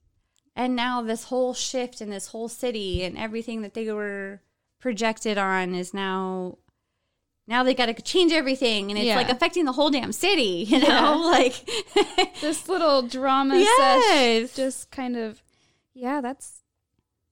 [0.56, 4.42] and now this whole shift in this whole city and everything that they were
[4.80, 6.58] projected on is now
[7.48, 9.18] now they got to change everything and it's Yeah.
[9.18, 11.16] like affecting the whole damn city you know Yeah.
[11.16, 14.50] like this little drama Yes.
[14.50, 15.42] sesh just kind of
[15.94, 16.61] yeah that's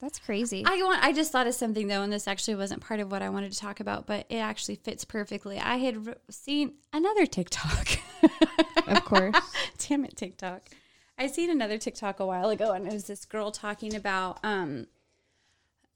[0.00, 3.00] that's crazy I want I just thought of something though and this actually wasn't part
[3.00, 6.14] of what I wanted to talk about but it actually fits perfectly I had re-
[6.30, 7.88] seen another TikTok
[8.86, 9.36] of course
[9.90, 10.62] Damn it, TikTok.
[11.18, 14.38] I seen another TikTok a while ago, and it was this girl talking about.
[14.44, 14.86] um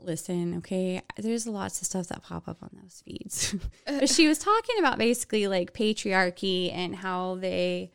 [0.01, 3.55] Listen, okay, there's lots of stuff that pop up on those feeds,
[3.87, 7.93] but she was talking about basically like patriarchy and how they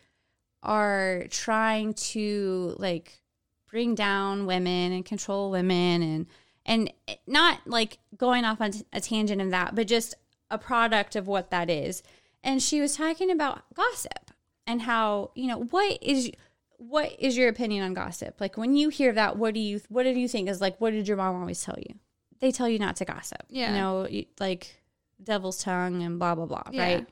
[0.64, 3.19] are trying to like
[3.70, 6.26] bring down women and control women and
[6.66, 6.94] and
[7.26, 10.14] not like going off on a tangent of that, but just
[10.52, 12.04] a product of what that is.
[12.44, 14.32] And she was talking about gossip
[14.68, 16.32] and how you know what is
[16.78, 18.40] what is your opinion on gossip?
[18.40, 20.80] Like when you hear that, what do you what do you think is like?
[20.80, 21.96] What did your mom always tell you?
[22.40, 23.44] They tell you not to gossip.
[23.50, 23.72] Yeah.
[23.72, 24.82] you know, like
[25.22, 26.64] devil's tongue and blah blah blah.
[26.72, 26.84] Yeah.
[26.84, 27.08] Right.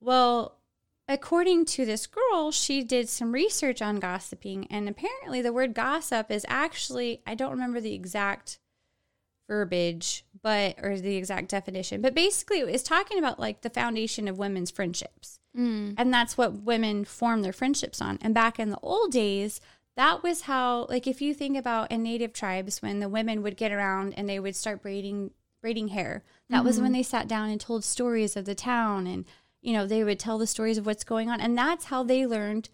[0.00, 0.56] Well,
[1.08, 6.30] according to this girl, she did some research on gossiping, and apparently the word gossip
[6.30, 8.58] is actually, I don't remember the exact
[9.48, 14.28] verbiage, but, or the exact definition, but basically it was talking about like the foundation
[14.28, 15.38] of women's friendships.
[15.56, 15.94] Mm.
[15.96, 18.18] And that's what women form their friendships on.
[18.20, 19.60] And back in the old days,
[19.96, 23.56] that was how, like, if you think about in native tribes, when the women would
[23.56, 25.30] get around and they would start braiding
[25.62, 29.24] braiding hair, that was when they sat down and told stories of the town, and
[29.64, 32.26] you know they would tell the stories of what's going on, and that's how they
[32.26, 32.68] learned,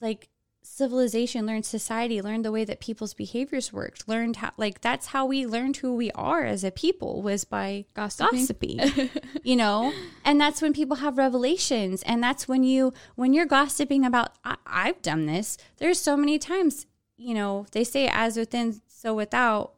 [0.00, 0.28] like,
[0.62, 5.26] civilization, learned society, learned the way that people's behaviors worked, learned how, like, that's how
[5.26, 8.40] we learned who we are as a people was by Gossiping.
[8.40, 9.10] gossiping.
[9.42, 9.92] you know?
[10.24, 12.02] And that's when people have revelations.
[12.04, 15.58] And that's when you when you're gossiping about I, i've done this.
[15.78, 16.86] There's so many times
[17.16, 19.74] you know they say as within so without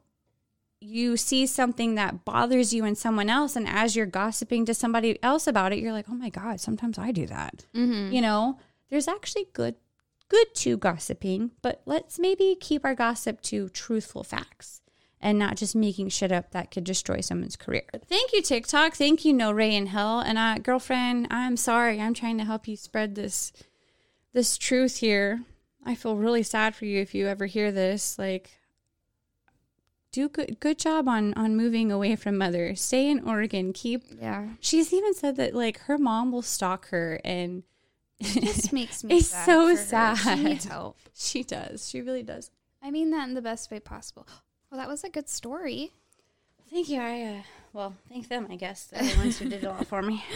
[0.85, 5.21] you see something that bothers you in someone else and as you're gossiping to somebody
[5.23, 7.65] else about it you're like oh my god sometimes i do that.
[7.73, 8.13] Mm-hmm.
[8.13, 8.59] you know
[8.89, 9.75] there's actually good
[10.29, 14.81] good to gossiping but let's maybe keep our gossip to truthful facts
[15.21, 17.83] and not just making shit up that could destroy someone's career.
[18.07, 18.93] Thank you tiktok.
[18.93, 20.19] Thank you no ray in hell.
[20.19, 21.99] And uh, girlfriend i'm sorry.
[21.99, 23.51] I'm trying to help you spread this
[24.33, 25.41] this truth here.
[25.83, 28.19] I feel really sad for you if you ever hear this.
[28.19, 28.51] Like
[30.15, 34.47] do good good job on on moving away from mother stay in oregon keep Yeah.
[34.59, 37.63] she's even said that like her mom will stalk her and
[38.19, 39.85] This makes me It's sad so for her.
[39.85, 40.15] sad.
[40.17, 40.97] She needs help.
[41.13, 42.49] she does she really does
[42.81, 44.25] I mean that in the best way possible.
[44.69, 45.91] Well, that was a good story.
[46.71, 47.41] thank you i uh,
[47.73, 50.23] well thank them i guess the ones who did it all for me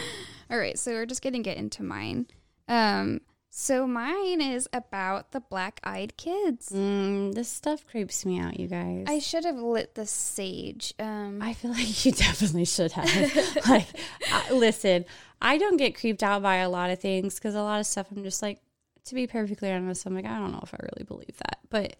[0.50, 2.26] All right, so we're just gonna get into mine.
[2.66, 3.20] Um,
[3.52, 6.70] so mine is about the black-eyed kids.
[6.70, 10.94] mm, this stuff creeps me out you guys I should have lit the sage.
[11.00, 13.66] Um, I feel like you definitely should have.
[13.68, 13.86] like,
[14.32, 15.04] I, listen,
[15.42, 18.06] I don't get creeped out by a lot of things because a lot of stuff
[18.14, 18.60] I'm just like,
[19.06, 21.58] to be perfectly honest, I'm like, I don't know if I really believe that.
[21.70, 21.96] But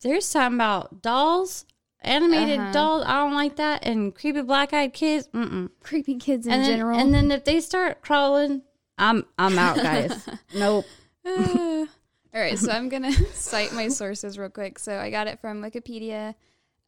[0.00, 1.64] there's something about dolls,
[2.00, 2.72] animated Uh-huh.
[2.72, 3.84] dolls, I don't like that.
[3.86, 5.70] And creepy black eyed kids, mm-mm.
[5.80, 6.98] creepy kids in And then, general.
[6.98, 8.62] and then if they start crawling,
[8.98, 10.28] I'm I'm out, guys.
[10.54, 10.84] nope.
[11.24, 11.86] Uh,
[12.34, 14.78] all right, so I'm gonna cite my sources real quick.
[14.78, 16.34] So I got it from Wikipedia,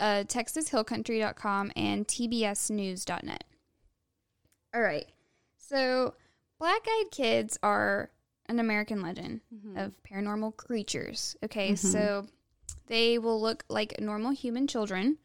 [0.01, 3.45] uh, TexasHillCountry.com, and TBSNews.net.
[4.75, 5.07] All right,
[5.59, 6.15] so
[6.59, 8.11] black-eyed kids are
[8.47, 9.77] an American legend mm-hmm.
[9.77, 11.37] of paranormal creatures.
[11.45, 11.87] Okay, mm-hmm.
[11.87, 12.27] so
[12.87, 15.19] they will look like normal human children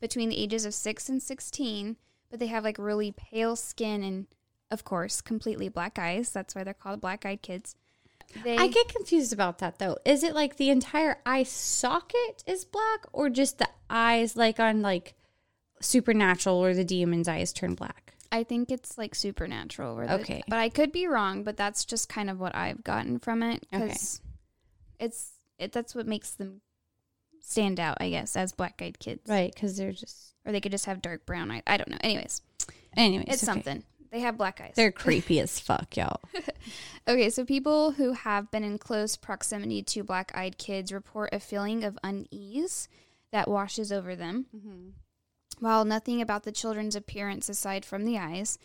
[0.00, 1.96] between the ages of six and sixteen,
[2.30, 4.26] but they have like really pale skin and,
[4.70, 6.30] of course, completely black eyes.
[6.30, 7.76] That's why they're called black-eyed kids.
[8.42, 9.98] They, I get confused about that though.
[10.04, 14.82] Is it like the entire eye socket is black or just the eyes like on
[14.82, 15.14] like
[15.80, 18.14] supernatural or the demon's eyes turn black?
[18.32, 19.94] I think it's like supernatural.
[19.94, 20.42] Where the, Okay.
[20.48, 21.44] but I could be wrong.
[21.44, 24.20] But that's just kind of what I've gotten from it because
[24.98, 25.70] it's it.
[25.72, 26.60] That's what makes them
[27.40, 29.22] stand out, I guess, as black-eyed kids.
[29.28, 31.62] Right, because they're just Or they could just have dark brown eyes.
[31.66, 31.98] I don't know.
[32.00, 32.42] Anyways,
[32.96, 33.26] anyways.
[33.28, 33.46] it's okay.
[33.46, 33.84] something.
[34.10, 34.72] They have black eyes.
[34.76, 36.20] They're creepy as fuck, y'all.
[37.08, 41.38] Okay, so people who have been in close proximity to black eyed kids report a
[41.38, 42.88] feeling of unease
[43.30, 44.46] that washes over them.
[45.60, 48.58] While nothing about the children's appearance, aside from the eyes,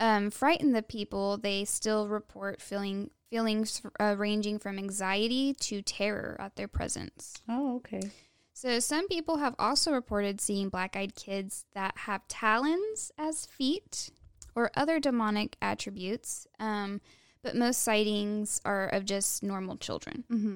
[0.00, 6.36] um, frighten the people, they still report feeling feelings uh, ranging from anxiety to terror
[6.40, 7.34] at their presence.
[7.48, 8.10] Oh, okay.
[8.54, 14.10] So, some people have also reported seeing black eyed kids that have talons as feet
[14.54, 17.00] or other demonic attributes, um,
[17.42, 20.24] but most sightings are of just normal children.
[20.30, 20.54] Mm-hmm.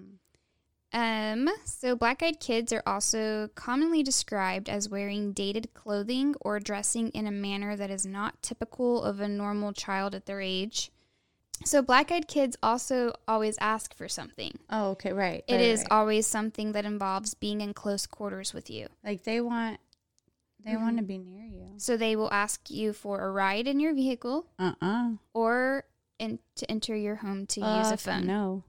[0.92, 7.10] Um, so, black eyed kids are also commonly described as wearing dated clothing or dressing
[7.10, 10.90] in a manner that is not typical of a normal child at their age.
[11.64, 14.58] So, black eyed kids also always ask for something.
[14.70, 15.44] Oh, okay, right.
[15.48, 15.88] It right, is right.
[15.90, 18.88] always something that involves being in close quarters with you.
[19.04, 19.80] like they want
[20.66, 20.80] they Mhm.
[20.82, 21.74] want to be near you.
[21.78, 25.12] So they will ask you for a ride in your vehicle Uh-uh.
[25.32, 25.84] or
[26.18, 28.26] in, to enter your home to use a phone.
[28.26, 28.64] No.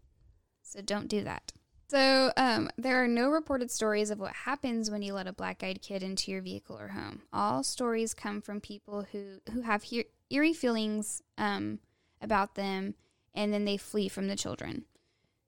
[0.62, 1.52] So don't do that.
[1.90, 5.82] So um, there are no reported stories of what happens when you let a black-eyed
[5.82, 7.22] kid into your vehicle or home.
[7.32, 11.80] All stories come from people who who have he- eerie feelings um,
[12.22, 12.96] about them,
[13.34, 14.84] and then they flee from the children.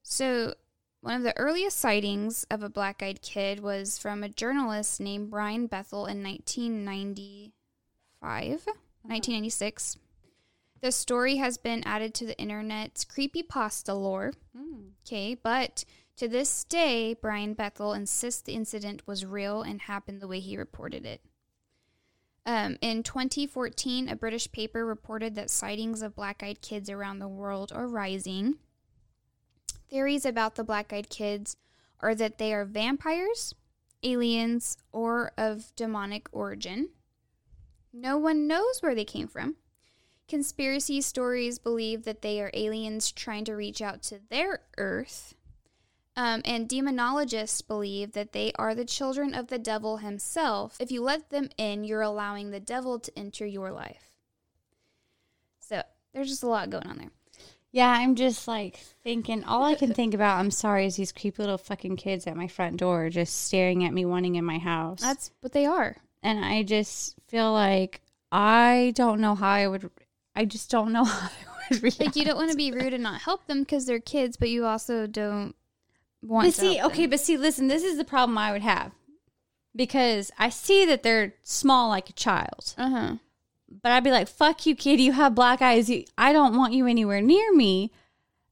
[0.02, 0.54] So
[1.00, 5.66] one of the earliest sightings of a black-eyed kid was from a journalist named Brian
[5.66, 7.52] Bethel in 1995,
[8.22, 9.96] 1996.
[10.82, 14.32] The story has been added to the internet's creepypasta lore.
[14.56, 14.90] Mm.
[15.06, 15.84] Okay, but
[16.16, 20.56] to this day, Brian Bethel insists the incident was real and happened the way he
[20.56, 21.22] reported it.
[22.46, 27.28] Um, in 2014, a British paper reported that sightings of black eyed kids around the
[27.28, 28.56] world are rising.
[29.90, 31.56] Theories about the black eyed kids
[31.98, 33.54] are that they are vampires,
[34.04, 36.90] aliens, or of demonic origin.
[37.92, 39.56] No one knows where they came from.
[40.28, 45.34] Conspiracy stories believe that they are aliens trying to reach out to their Earth.
[46.16, 50.76] Um, and demonologists believe that they are the children of the devil himself.
[50.78, 54.14] If you let them in, you're allowing the devil to enter your life.
[55.58, 55.82] So
[56.12, 57.10] there's just a lot going on there.
[57.72, 59.44] Yeah, I'm just like thinking.
[59.44, 62.48] All I can think about, I'm sorry, is these creepy little fucking kids at my
[62.48, 65.00] front door just staring at me, wanting in my house.
[65.00, 65.96] That's what they are.
[66.22, 68.00] and I just feel like
[68.32, 69.88] I don't know how I would.
[70.34, 72.00] I just don't know how I would react.
[72.00, 74.48] Like you don't want to be rude and not help them because they're kids, but
[74.50, 75.54] you also don't
[76.22, 76.60] want But to.
[76.60, 77.10] see, okay, them.
[77.10, 78.90] but see, listen, this is the problem I would have.
[79.76, 82.74] because I see that they're small like a child.
[82.76, 83.14] Uh huh.
[83.70, 85.00] But I'd be like, "Fuck you, kid!
[85.00, 85.88] You have black eyes.
[85.88, 87.92] You, I don't want you anywhere near me."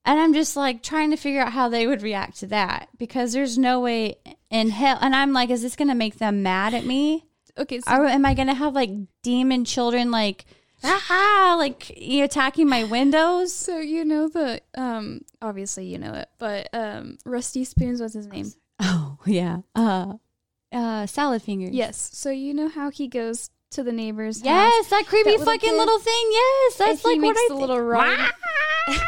[0.05, 3.35] And I'm just like trying to figure out how they would react to that because
[3.35, 4.17] there's no way
[4.51, 4.97] in hell.
[5.03, 7.27] And I'm like, is this going to make them mad at me?
[7.59, 7.81] Okay.
[7.81, 8.89] So Or am I going to have like
[9.23, 10.47] demon children like,
[10.83, 13.53] ah, like you attacking my windows?
[13.55, 18.27] So you know the um obviously you know it, but um Rusty Spoons was his
[18.27, 18.53] name?
[18.81, 20.15] Oh yeah, uh,
[20.71, 21.75] uh, salad fingers.
[21.75, 22.11] Yes.
[22.15, 25.61] So you know how he goes to the neighbor's house Yes, that creepy That fucking
[25.71, 25.77] kid?
[25.77, 26.29] little thing.
[26.33, 28.19] Yes, that's like what I the little rod.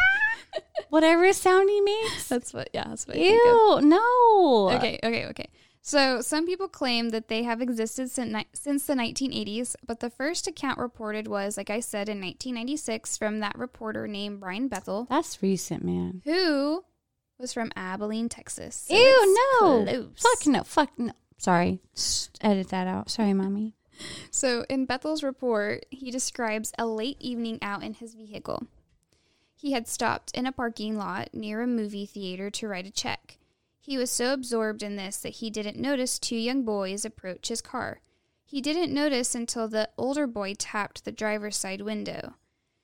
[0.90, 2.28] Whatever sound he makes.
[2.28, 3.32] That's what yeah, that's what I think.
[3.42, 4.70] Ew, no.
[4.76, 5.48] Okay, okay, okay.
[5.82, 10.11] So some people claim that they have existed since, ni- since the 1980s, but the
[10.11, 15.06] first account reported was, like I said, in 1996 from that reporter named Brian Bethel,
[15.08, 16.20] That's recent, man.
[16.24, 16.84] who
[17.38, 18.84] was from Abilene, Texas.
[18.88, 19.84] So Ew, no.
[19.84, 20.08] close.
[20.18, 20.62] Fuck no.
[20.64, 21.12] Fuck no.
[21.38, 21.80] Sorry.
[21.94, 23.11] Just edit that out.
[23.11, 23.74] Sorry, mommy.
[24.30, 28.66] So, in Bethel's report, he describes a late evening out in his vehicle.
[29.55, 33.36] He had stopped in a parking lot near a movie theater to write a check.
[33.80, 37.61] He was so absorbed in this that he didn't notice two young boys approach his
[37.61, 38.01] car.
[38.44, 42.34] He didn't notice until the older boy tapped the driver's side window.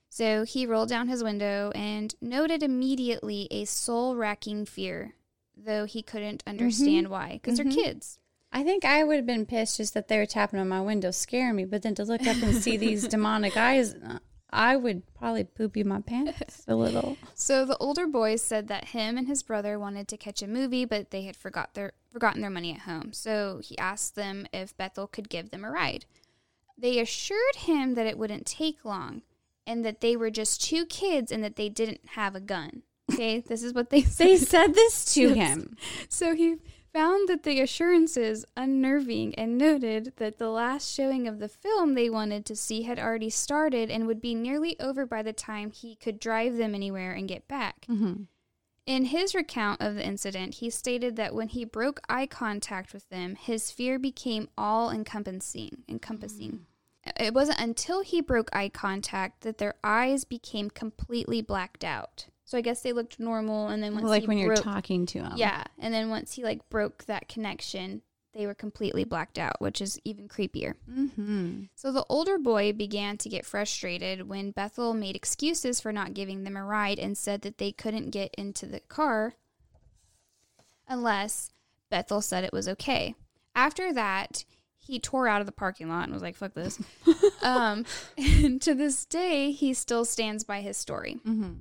[0.08, 5.14] So he rolled down his window and noted immediately a soul racking fear,
[5.56, 7.64] though he couldn't understand why, because Mhm.
[7.74, 8.18] they're kids.
[8.53, 11.11] I think I would have been pissed just that they were tapping on my window,
[11.11, 11.64] scaring me.
[11.64, 14.18] But then to look up and see these demonic eyes, uh,
[14.51, 17.16] I would probably poopy my pants a little.
[17.34, 20.84] So the older boys said that him and his brother wanted to catch a movie,
[20.84, 23.12] but they had forgot their forgotten their money at home.
[23.12, 26.07] So he asked them if Bethel could give them a ride.
[26.78, 29.22] They assured him that it wouldn't take long
[29.66, 32.82] and that they were just two kids and that they didn't have a gun.
[33.12, 34.26] Okay, this is what they said.
[34.26, 34.49] They said.
[34.49, 35.76] said this to him.
[36.09, 36.57] So he
[36.97, 42.09] found that the assurances unnerving and noted that the last showing of the film they
[42.09, 45.94] wanted to see had already started and would be nearly over by the time he
[45.97, 47.84] could drive them anywhere and get back.
[47.86, 48.22] Mm-hmm.
[48.86, 53.07] In his recount of the incident, he stated that when he broke eye contact with
[53.11, 55.82] them, his fear became all encompassing.
[55.90, 56.64] Encompassing.
[57.20, 62.28] It wasn't until he broke eye contact that their eyes became completely blacked out.
[62.47, 65.18] So I guess they looked normal, and then once like he when you're talking to
[65.18, 65.32] him.
[65.36, 68.03] yeah, and then once he like broke that connection,
[68.34, 70.74] they were completely blacked out, which is even creepier.
[70.90, 71.62] Mm-hmm.
[71.74, 76.44] So the older boy began to get frustrated when Bethel made excuses for not giving
[76.44, 79.34] them a ride and said that they couldn't get into the car
[80.86, 81.51] unless
[81.90, 83.14] Bethel said it was okay.
[83.55, 84.44] After that,
[84.78, 86.78] he tore out of the parking lot and was like, fuck this.
[87.42, 87.84] um,
[88.18, 91.18] and to this day, he still stands by his story.
[91.26, 91.53] Mm-hmm.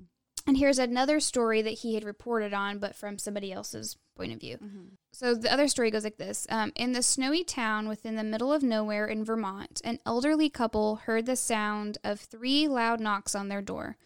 [0.48, 4.40] And here's another story that he had reported on, but from somebody else's point of
[4.40, 4.58] view.
[4.58, 4.84] Mm-hmm.
[5.12, 8.54] So the other story goes like this um, In the snowy town within the middle
[8.54, 13.48] of nowhere in Vermont, an elderly couple heard the sound of three loud knocks on
[13.48, 13.98] their door.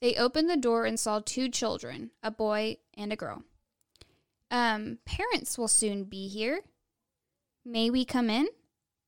[0.00, 3.44] They opened the door and saw two children, a boy and a girl.
[4.50, 6.62] Um, parents will soon be here.
[7.64, 8.48] May we come in?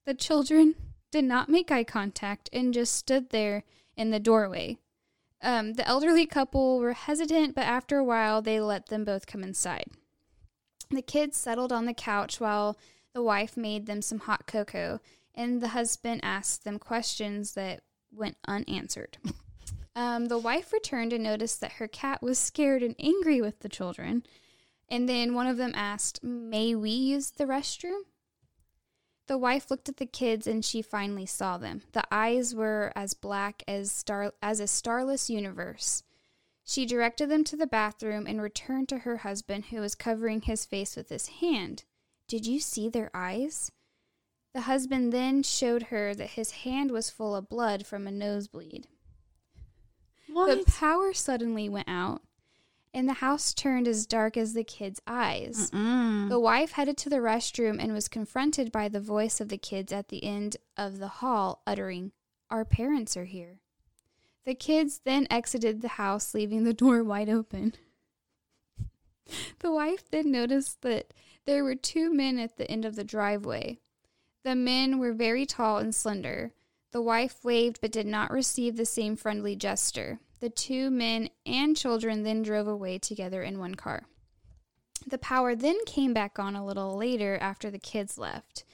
[0.04, 0.74] The children
[1.10, 3.64] did not make eye contact and just stood there
[3.96, 4.78] in the doorway.
[5.44, 9.44] Um, the elderly couple were hesitant, but after a while, they let them both come
[9.44, 9.90] inside.
[10.90, 12.78] The kids settled on the couch while
[13.12, 15.00] the wife made them some hot cocoa,
[15.34, 19.18] and the husband asked them questions that went unanswered.
[19.96, 23.68] Um, the wife returned and noticed that her cat was scared and angry with the
[23.68, 24.24] children.
[24.88, 28.00] And then one of them asked, May we use the restroom?
[29.26, 31.82] The wife looked at the kids and she finally saw them.
[31.92, 36.02] The eyes were as black as star as a starless universe.
[36.64, 40.64] She directed them to the bathroom and returned to her husband, who was covering his
[40.64, 41.84] face with his hand.
[42.26, 43.70] Did you see their eyes?
[44.54, 48.86] The husband then showed her that his hand was full of blood from a nosebleed.
[50.28, 50.64] What?
[50.66, 52.22] The power suddenly went out,
[52.94, 55.70] and the house turned as dark as the kids' eyes.
[55.72, 56.28] Mm-mm.
[56.28, 59.92] The wife headed to the restroom and was confronted by the voice of the kids
[59.92, 62.12] at the end of the hall, uttering,
[62.50, 63.58] Our parents are here.
[64.46, 67.74] The kids then exited the house, leaving the door wide open.
[69.58, 71.12] The wife then noticed that
[71.46, 73.78] there were two men at the end of the driveway.
[74.44, 76.52] The men were very tall and slender.
[76.92, 80.20] The wife waved but did not receive the same friendly gesture.
[80.40, 84.04] The two men and children then drove away together in one car.
[85.06, 88.64] The power then came back on a little later after the kids left.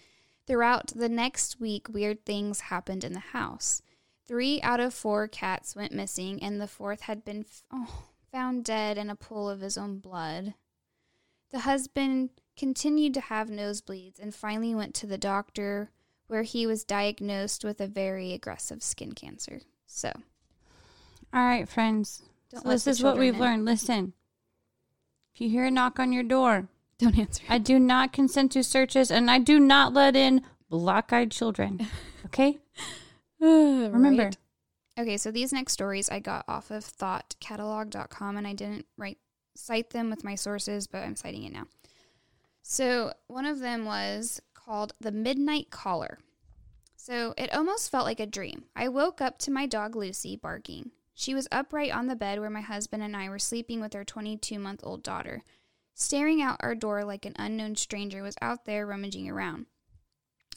[0.46, 3.82] Throughout the next week, weird things happened in the house.
[4.26, 8.64] Three out of four cats went missing, and the fourth had been f- oh, found
[8.64, 10.54] dead in a pool of his own blood.
[11.50, 15.90] The husband continued to have nosebleeds and finally went to the doctor
[16.28, 19.62] where he was diagnosed with a very aggressive skin cancer.
[19.86, 20.12] So,
[21.32, 22.22] All right, friends.
[22.50, 23.40] Don't So this is what we've in.
[23.40, 23.64] learned.
[23.64, 24.12] Listen.
[25.34, 26.68] If you hear a knock on your door,
[26.98, 27.44] don't answer.
[27.48, 31.86] I do not consent to searches and I do not let in black eyed children.
[32.26, 32.58] Okay?
[33.40, 34.24] Remember.
[34.26, 34.36] Right?
[34.96, 39.18] Okay, so these next stories I got off of thoughtcatalog.com and I didn't write
[39.56, 41.64] cite them with my sources, but I'm citing it now.
[42.62, 46.18] So, one of them was called The Midnight Caller.
[46.94, 48.64] So, it almost felt like a dream.
[48.76, 50.90] I woke up to my dog Lucy barking.
[51.20, 54.04] She was upright on the bed where my husband and I were sleeping with our
[54.04, 55.42] 22 month old daughter.
[55.92, 59.66] Staring out our door like an unknown stranger was out there rummaging around.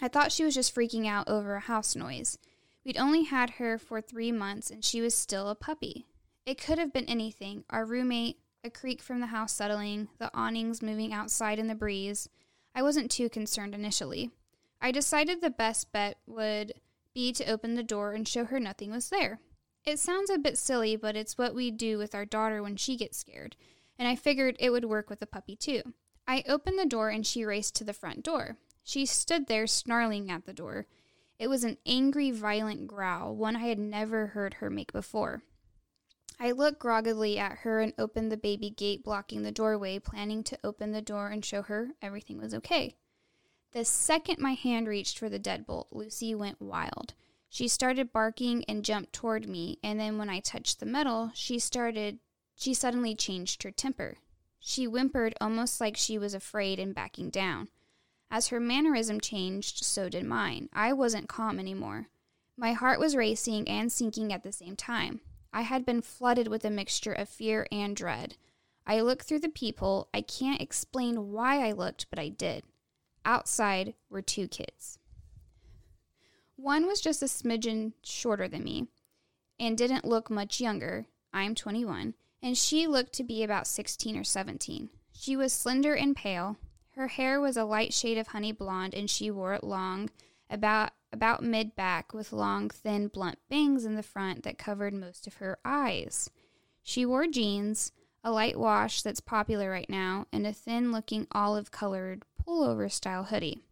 [0.02, 2.38] I thought she was just freaking out over a house noise.
[2.86, 6.06] We'd only had her for three months and she was still a puppy.
[6.46, 10.82] It could have been anything our roommate, a creak from the house settling, the awnings
[10.82, 12.30] moving outside in the breeze.
[12.74, 14.32] I wasn't too concerned initially.
[14.80, 16.72] I decided the best bet would
[17.14, 19.42] be to open the door and show her nothing was there.
[19.86, 22.96] It sounds a bit silly, but it's what we do with our daughter when she
[22.96, 23.58] gets scared,
[24.00, 25.82] and I figured it would work with the puppy too.
[26.26, 28.58] I opened the door and she raced to the front door.
[28.84, 30.88] She stood there snarling at the door.
[31.38, 35.44] It was an angry, violent growl, one I had never heard her make before.
[36.40, 40.60] I looked groggily at her and opened the baby gate blocking the doorway, planning to
[40.64, 42.96] open the door and show her everything was okay.
[43.74, 47.16] The second my hand reached for the deadbolt, Lucy went wild.
[47.54, 51.60] She started barking and jumped toward me, and then when I touched the metal, she
[51.60, 52.18] started
[52.56, 54.18] she suddenly changed her temper.
[54.60, 57.70] She whimpered almost like she was afraid and backing down.
[58.32, 60.68] As her mannerism changed, so did mine.
[60.74, 62.08] I wasn't calm anymore.
[62.58, 65.22] My heart was racing and sinking at the same time.
[65.54, 68.36] I had been flooded with a mixture of fear and dread.
[68.88, 70.10] I looked through the peephole.
[70.12, 72.64] I can't explain why I looked, but I did.
[73.24, 74.98] Outside were two kids.
[76.64, 78.88] One was just a smidgen shorter than me
[79.60, 81.08] and didn't look much younger.
[81.34, 84.90] I'm 21, and she looked to be about 16 or 17.
[85.12, 86.56] She was slender and pale.
[86.92, 90.10] Her hair was a light shade of honey blonde, and she wore it long,
[90.50, 95.28] about about mid back, with long, thin, blunt bangs in the front that covered most
[95.28, 96.30] of her eyes.
[96.82, 97.92] She wore jeans,
[98.24, 103.26] a light wash that's popular right now, and a thin looking olive colored pullover style
[103.26, 103.66] hoodie.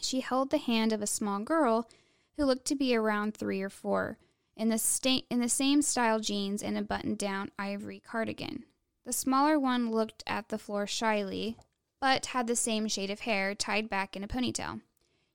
[0.00, 1.88] She held the hand of a small girl
[2.36, 4.18] who looked to be around three or four,
[4.56, 8.64] in the, sta- in the same style jeans and a button down ivory cardigan.
[9.04, 11.56] The smaller one looked at the floor shyly,
[12.00, 14.80] but had the same shade of hair tied back in a ponytail.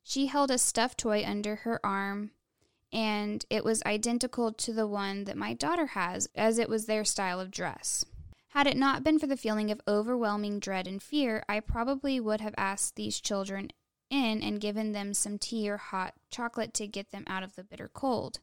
[0.03, 2.31] She held a stuffed toy under her arm,
[2.91, 7.05] and it was identical to the one that my daughter has, as it was their
[7.05, 8.05] style of dress.
[8.49, 12.41] Had it not been for the feeling of overwhelming dread and fear, I probably would
[12.41, 13.69] have asked these children
[14.09, 17.63] in and given them some tea or hot chocolate to get them out of the
[17.63, 18.39] bitter cold.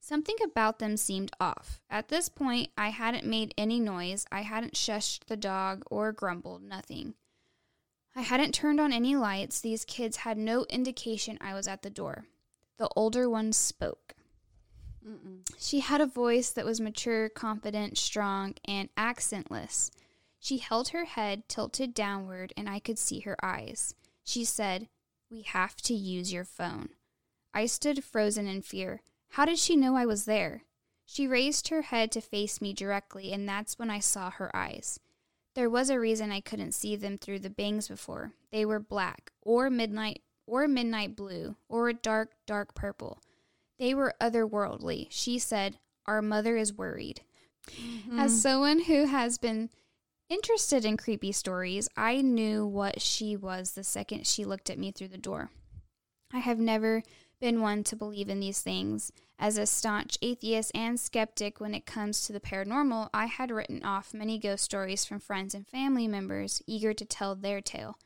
[0.00, 1.80] Something about them seemed off.
[1.88, 6.62] At this point, I hadn't made any noise, I hadn't shushed the dog or grumbled,
[6.62, 7.14] nothing.
[8.16, 9.60] I hadn't turned on any lights.
[9.60, 12.26] These kids had no indication I was at the door.
[12.76, 14.14] The older one spoke.
[15.06, 15.40] Mm-mm.
[15.58, 19.90] She had a voice that was mature, confident, strong, and accentless.
[20.38, 23.94] She held her head tilted downward, and I could see her eyes.
[24.22, 24.88] She said,
[25.34, 26.90] We have to use your phone.
[27.52, 29.02] I stood frozen in fear.
[29.30, 30.62] How did she know I was there?
[31.06, 35.00] She raised her head to face me directly, and that's when I saw her eyes.
[35.56, 38.34] There was a reason I couldn't see them through the bangs before.
[38.52, 43.20] They were black, or midnight, or midnight blue, or a dark, dark purple.
[43.76, 45.08] They were otherworldly.
[45.10, 47.22] She said, Our mother is worried.
[47.72, 48.20] Mm-hmm.
[48.20, 49.70] As someone who has been
[50.34, 54.90] interested in creepy stories, I knew what she was the second she looked at me
[54.90, 55.50] through the door.
[56.32, 57.04] I have never
[57.40, 59.12] been one to believe in these things.
[59.38, 63.84] As a staunch atheist and skeptic when it comes to the paranormal, I had written
[63.84, 67.96] off many ghost stories from friends and family members eager to tell their tale.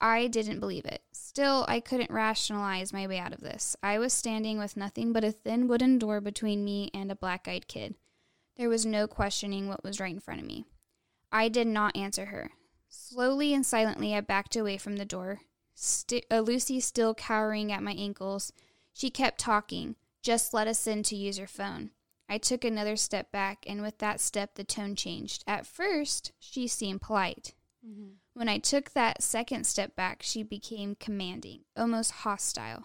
[0.00, 1.02] I didn't believe it.
[1.12, 3.76] Still, I couldn't rationalize my way out of this.
[3.80, 7.46] I was standing with nothing but a thin wooden door between me and a black
[7.46, 7.94] eyed kid.
[8.56, 10.64] There was no questioning what was right in front of me.
[11.32, 12.50] I did not answer her.
[12.88, 15.40] Slowly and silently, I backed away from the door.
[15.74, 18.52] St- uh, Lucy still cowering at my ankles.
[18.92, 19.96] She kept talking.
[20.22, 21.90] Just let us in to use your phone.
[22.28, 25.42] I took another step back, and with that step, the tone changed.
[25.46, 27.54] At first, she seemed polite.
[28.34, 32.84] When I took that second step back, she became commanding, almost hostile.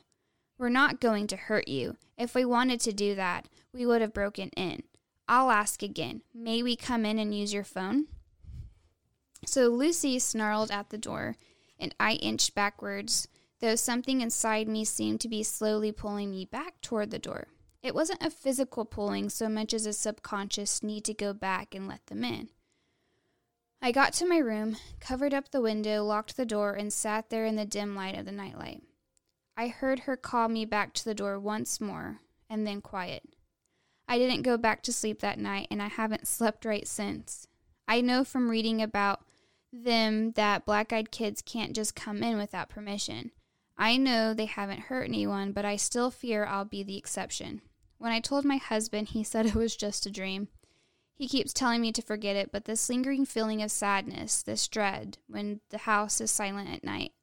[0.58, 1.98] We're not going to hurt you.
[2.18, 4.84] If we wanted to do that, we would have broken in.
[5.28, 6.22] I'll ask again.
[6.34, 8.08] May we come in and use your phone?
[9.46, 11.36] So Lucy snarled at the door,
[11.80, 13.28] and I inched backwards,
[13.60, 17.48] though something inside me seemed to be slowly pulling me back toward the door.
[17.82, 21.88] It wasn't a physical pulling so much as a subconscious need to go back and
[21.88, 22.50] let them in.
[23.82, 27.46] I got to my room, covered up the window, locked the door, and sat there
[27.46, 28.82] in the dim light of the nightlight.
[29.56, 33.24] I heard her call me back to the door once more, and then quiet.
[34.08, 37.48] I didn't go back to sleep that night, and I haven't slept right since.
[37.88, 39.22] I know from reading about
[39.84, 43.32] them that black eyed kids can't just come in without permission.
[43.78, 47.62] I know they haven't hurt anyone, but I still fear I'll be the exception.
[47.98, 50.48] When I told my husband, he said it was just a dream.
[51.16, 55.18] He keeps telling me to forget it, but this lingering feeling of sadness, this dread
[55.28, 57.14] when the house is silent at night,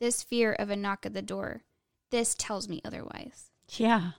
[0.00, 1.62] this fear of a knock at the door,
[2.10, 3.50] this tells me otherwise.
[3.68, 4.12] Yeah.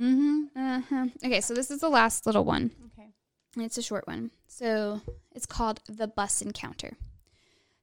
[0.00, 0.56] Mm-hmm.
[0.56, 1.06] Uh-huh.
[1.24, 2.70] Okay, so this is the last little one.
[2.92, 3.08] Okay.
[3.56, 4.30] It's a short one.
[4.46, 5.00] So
[5.32, 6.96] it's called The Bus Encounter.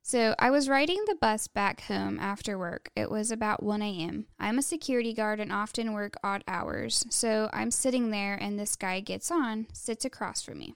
[0.03, 2.89] So I was riding the bus back home after work.
[2.95, 4.25] It was about 1 a.m.
[4.39, 7.05] I'm a security guard and often work odd hours.
[7.09, 10.73] So I'm sitting there and this guy gets on, sits across from me.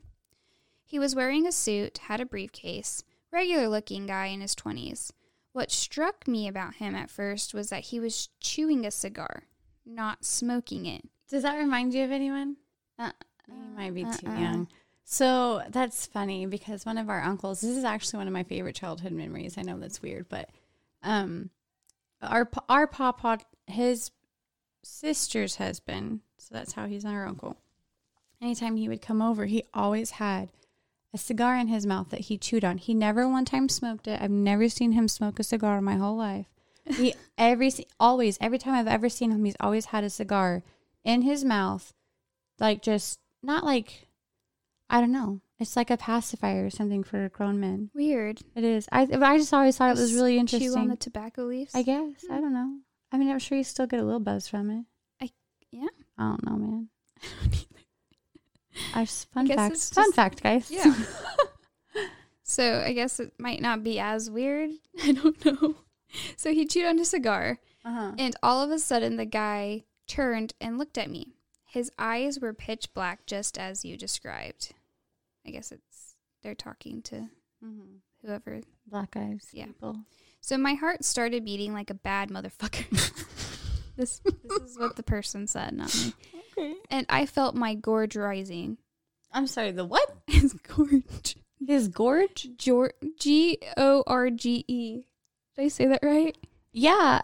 [0.86, 5.12] He was wearing a suit, had a briefcase, regular looking guy in his 20s.
[5.54, 9.44] What struck me about him at first was that he was chewing a cigar,
[9.86, 11.04] not smoking it.
[11.30, 12.58] Does that remind you of anyone?
[13.00, 13.12] Uh,
[13.48, 14.38] You might be too uh-uh.
[14.40, 14.68] young.
[15.08, 18.76] So that's funny because one of our uncles, this is actually one of my favorite
[18.76, 19.56] childhood memories.
[19.56, 20.50] I know that's weird, but
[21.04, 21.52] um
[22.22, 24.10] our our papa his
[24.84, 27.56] sister's husband, so that's how he's our uncle.
[28.42, 30.50] Anytime he would come over, he always had
[31.14, 32.80] a cigar in his mouth that he chewed on.
[32.80, 34.20] He never one time smoked it.
[34.20, 36.48] I've never seen him smoke a cigar in my whole life.
[36.84, 40.64] He every always every time I've ever seen him, he's always had a cigar
[41.04, 41.94] in his mouth,
[42.60, 44.05] like just not like
[44.90, 45.42] I don't know.
[45.60, 47.90] It's like a pacifier or something for grown men.
[47.94, 48.42] Weird.
[48.56, 48.88] It is.
[48.92, 50.72] I I just always thought it was really interesting.
[50.74, 51.74] Chew on the tobacco leaves.
[51.74, 52.78] I guess I don't know.
[53.12, 54.86] I mean, I'm sure you still get a little buzz from it.
[55.22, 55.32] I-
[55.72, 55.88] yeah.
[56.18, 56.90] I don't know, man.
[58.94, 59.74] I just fun guess fact.
[59.76, 60.70] it's Fun just- fact, guys.
[60.70, 60.94] Yeah.
[62.44, 64.72] so I guess it might not be as weird.
[65.04, 65.76] I don't know.
[66.38, 68.12] So he chewed on a cigar, Uh-huh.
[68.18, 71.35] and all of a sudden the guy turned and looked at me.
[71.76, 74.72] His eyes were pitch black, just as you described.
[75.46, 77.28] I guess it's they're talking to
[77.64, 77.98] Mm-hmm.
[78.22, 78.62] whoever.
[78.88, 79.50] Black eyes.
[79.52, 79.66] Yeah.
[79.66, 79.98] People.
[80.40, 82.88] So my heart started beating like a bad motherfucker.
[83.98, 86.14] this this is what the person said, not me.
[86.58, 86.76] Okay.
[86.90, 88.78] And I felt my gorge rising.
[89.34, 89.72] I'm sorry.
[89.72, 90.10] The what?
[90.28, 91.36] His gorge.
[91.66, 92.48] His gorge?
[92.58, 95.08] G O R G E.
[95.58, 96.38] Did I say that right?
[96.72, 97.22] Yeah.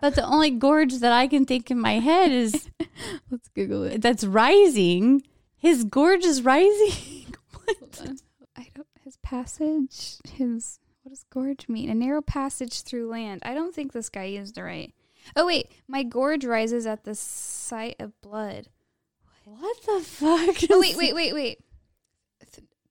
[0.00, 2.68] But the only gorge that I can think in my head is
[3.30, 4.02] Let's Google it.
[4.02, 5.22] that's rising.
[5.56, 7.34] His gorge is rising.
[8.00, 8.18] On.
[8.56, 8.86] I don't.
[9.04, 10.16] His passage.
[10.28, 10.78] His.
[11.02, 11.90] What does gorge mean?
[11.90, 13.42] A narrow passage through land.
[13.44, 14.94] I don't think this guy used it right.
[15.36, 18.68] Oh wait, my gorge rises at the sight of blood.
[19.44, 20.56] What the fuck?
[20.70, 21.60] Oh wait, wait, wait, wait.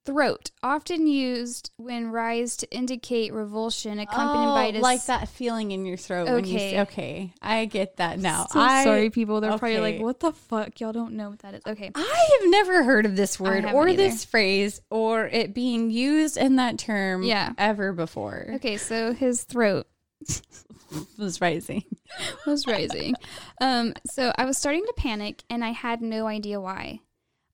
[0.05, 5.29] Th- throat often used when rise to indicate revulsion, accompanied by Oh, dis- like that
[5.29, 6.25] feeling in your throat.
[6.27, 6.71] When you Okay.
[6.71, 8.47] say, okay, I get that now.
[8.51, 9.41] So I, sorry, people.
[9.41, 10.79] They're probably like, "What the fuck?
[10.79, 11.91] Y'all don't know what that is." Okay.
[11.93, 13.97] I have never heard of this word or either.
[13.97, 17.53] this phrase or it being used in that term Yeah.
[17.57, 18.47] ever before.
[18.55, 19.87] Okay, so his throat
[21.17, 21.83] was rising.
[22.45, 23.13] was rising.
[23.61, 26.99] um, so I was starting to panic, and I had no idea why.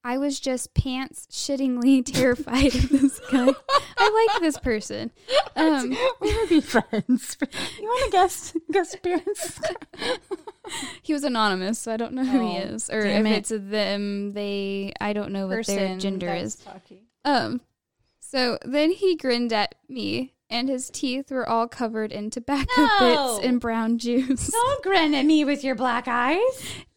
[0.07, 3.49] I was just pants shittingly terrified of this guy.
[3.97, 5.11] I like this person.
[5.57, 5.89] Um,
[6.21, 7.35] we would be friends.
[7.77, 9.59] You want to guess guess appearance?
[11.01, 13.31] he was anonymous, so I don't know who he Oh, is, or if it.
[13.31, 14.93] it's them, they.
[15.01, 16.65] I don't know what their gender is.
[17.25, 17.59] Um,
[18.21, 23.35] so then he grinned at me, and his teeth were all covered in tobacco No.
[23.37, 24.49] bits and brown juice.
[24.51, 26.39] Don't grin at me with your black eyes.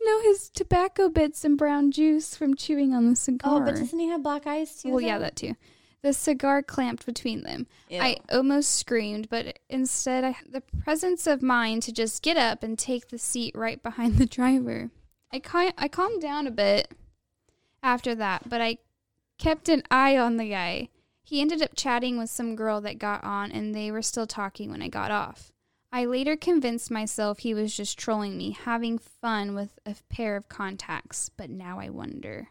[0.02, 3.56] No, his tobacco bits and brown juice from chewing on the cigar.
[3.56, 4.90] Oh, but doesn't he have black eyes too?
[4.90, 5.54] well, yeah, that too.
[6.02, 7.66] The cigar clamped between them.
[7.90, 8.00] Ew.
[8.00, 12.62] I almost screamed, but instead I had the presence of mind to just get up
[12.62, 14.90] and take the seat right behind the driver.
[15.30, 16.92] I cal- I calmed down a bit
[17.82, 18.78] after that, but I
[19.38, 20.88] kept an eye on the guy.
[21.30, 24.68] He ended up chatting with some girl that got on, and they were still talking
[24.68, 25.52] when I got off.
[25.92, 30.48] I later convinced myself he was just trolling me, having fun with a pair of
[30.48, 32.48] contacts, but now I wonder.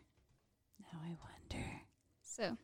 [0.79, 1.65] Now I wonder.
[2.21, 2.55] So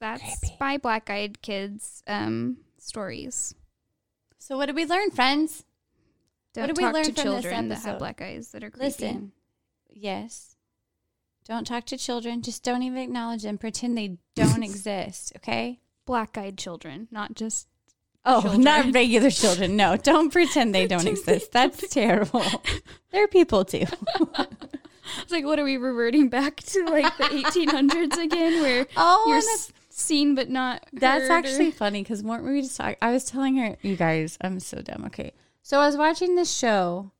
[0.00, 0.56] that's creepy.
[0.58, 3.54] by Black Eyed Kids um, stories.
[4.40, 5.64] So what did we learn, friends?
[6.52, 8.70] Don't did we talk learn to from this children that have black eyes that are
[8.70, 8.86] creepy.
[8.86, 9.32] Listen.
[9.88, 10.56] Yes.
[11.48, 12.42] Don't talk to children.
[12.42, 13.56] Just don't even acknowledge them.
[13.58, 15.32] Pretend they don't exist.
[15.36, 15.80] Okay.
[16.06, 17.66] black-eyed children, not just
[18.24, 18.62] Oh, children.
[18.62, 19.76] not regular children.
[19.76, 21.52] No, don't pretend they don't exist.
[21.52, 22.44] That's terrible.
[23.10, 23.84] They're people too.
[25.22, 29.38] It's like, what are we reverting back to, like the 1800s again, where Oh, you're
[29.38, 30.84] s- seen but not?
[30.92, 32.96] That's heard or- actually funny because weren't we just talking?
[33.00, 35.04] I was telling her, you guys, I'm so dumb.
[35.06, 35.32] Okay.
[35.62, 37.12] So I was watching this show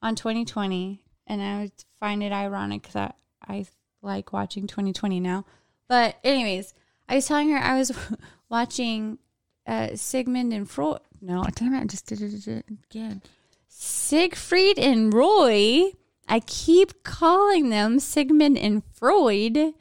[0.00, 3.12] on 2020 and I would find it ironic because
[3.48, 3.66] I,
[4.00, 5.44] like watching 2020 now.
[5.88, 6.74] But, anyways,
[7.08, 7.92] I was telling her I was
[8.48, 9.18] watching
[9.66, 11.00] uh, Sigmund and Freud.
[11.20, 13.22] No, damn it, I just did it again.
[13.68, 15.92] Siegfried and Roy.
[16.28, 19.74] I keep calling them Sigmund and Freud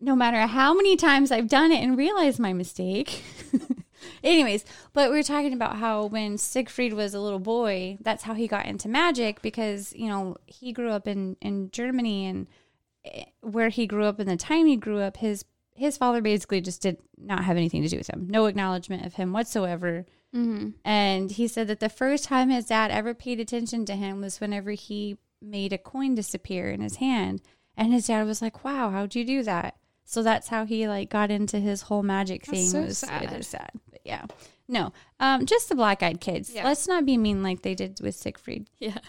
[0.00, 3.22] no matter how many times I've done it and realized my mistake.
[4.24, 8.34] Anyways, but we were talking about how when Siegfried was a little boy, that's how
[8.34, 12.46] he got into magic because, you know, he grew up in, in Germany and
[13.04, 16.60] eh, where he grew up in the time he grew up, his his father basically
[16.60, 18.26] just did not have anything to do with him.
[18.28, 20.06] No acknowledgement of him whatsoever.
[20.34, 20.74] Mhm.
[20.84, 24.40] And he said that the first time his dad ever paid attention to him was
[24.40, 27.42] whenever he made a coin disappear in his hand.
[27.76, 29.76] And his dad was like, Wow, how'd you do that?
[30.04, 32.68] So that's how he like got into his whole magic That's thing.
[32.70, 33.22] so was, sad.
[33.22, 33.70] It is sad.
[34.08, 34.24] Yeah.
[34.66, 34.92] No.
[35.20, 36.50] Um, just the black eyed kids.
[36.52, 36.64] Yeah.
[36.64, 38.66] Let's not be mean like they did with Siegfried.
[38.78, 38.98] Yeah.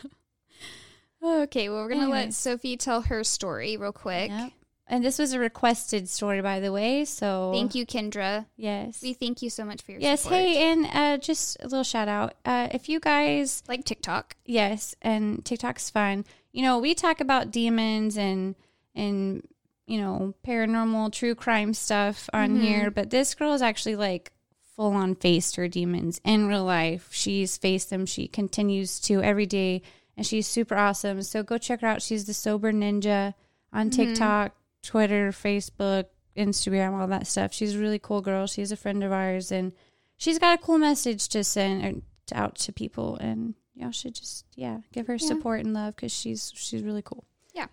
[1.21, 2.37] Okay, well, we're gonna let Anyways.
[2.37, 4.29] Sophie tell her story real quick.
[4.31, 4.51] Yep.
[4.87, 7.03] And this was a requested story, by the way.
[7.05, 8.45] So Thank you, Kendra.
[8.55, 9.01] Yes.
[9.03, 10.21] We thank you so much for your Yes.
[10.21, 10.39] support.
[10.39, 12.35] Hey, and uh, just a little shout out.
[12.45, 14.35] Uh, if you guys like TikTok.
[14.45, 16.23] Yes, and TikTok's fun.
[16.53, 18.55] You know, we talk about demons and
[18.95, 19.45] and
[19.87, 22.61] you know paranormal, true crime stuff on Mhm.
[22.61, 24.31] here, but this girl is actually like
[24.79, 27.09] full on faced her demons in real life.
[27.11, 28.05] She's faced them.
[28.05, 29.81] She continues to every day,
[30.15, 31.21] and she's super awesome.
[31.21, 32.01] So go check her out.
[32.01, 33.33] She's the Sober Ninja
[33.73, 33.93] on Mhm.
[33.95, 36.05] TikTok, Twitter, Facebook,
[36.37, 37.51] Instagram, all that stuff.
[37.51, 38.47] She's a really cool girl.
[38.47, 39.73] She's a friend of ours, and
[40.15, 42.01] she's got a cool message to send
[42.31, 43.17] out to people.
[43.17, 45.27] And y'all should just yeah give her Yeah.
[45.27, 47.25] support and love because she's she's really cool.
[47.53, 47.67] Yeah.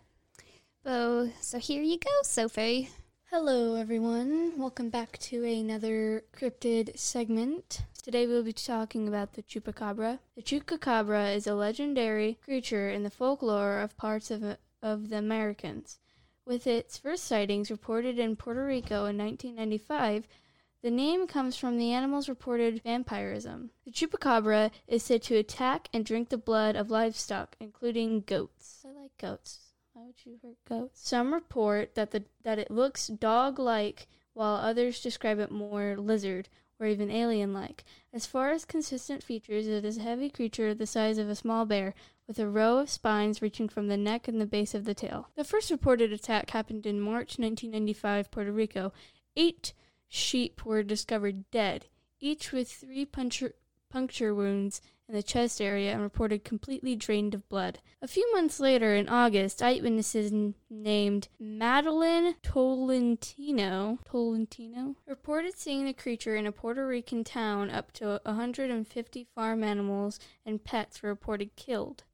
[0.84, 2.90] Oh, so here you go, Sophie.
[3.30, 4.52] Hello, everyone.
[4.56, 7.82] Welcome back to another cryptid segment.
[8.00, 10.20] Today we'll be talking about the chupacabra.
[10.36, 15.98] The chupacabra is a legendary creature in the folklore of parts of, of the Americans.
[16.46, 20.28] With its first sightings reported in Puerto Rico in 1995,
[20.82, 23.70] the name comes from the animal's reported vampirism.
[23.84, 28.86] The chupacabra is said to attack and drink the blood of livestock, including goats.
[28.86, 29.65] I like goats.
[29.96, 31.08] Why would you hurt goats?
[31.08, 36.86] Some report that the that it looks dog-like, while others describe it more lizard or
[36.86, 37.82] even alien-like.
[38.12, 41.64] As far as consistent features, it is a heavy creature the size of a small
[41.64, 41.94] bear,
[42.26, 45.30] with a row of spines reaching from the neck and the base of the tail.
[45.34, 48.92] The first reported attack happened in March 1995, Puerto Rico.
[49.34, 49.72] Eight
[50.08, 51.86] sheep were discovered dead,
[52.20, 53.54] each with three puncture,
[53.88, 57.78] puncture wounds in the chest area and reported completely drained of blood.
[58.02, 65.92] A few months later, in August, eyewitnesses n- named Madeline Tolentino, Tolentino reported seeing the
[65.92, 67.70] creature in a Puerto Rican town.
[67.70, 72.04] Up to 150 farm animals and pets were reported killed.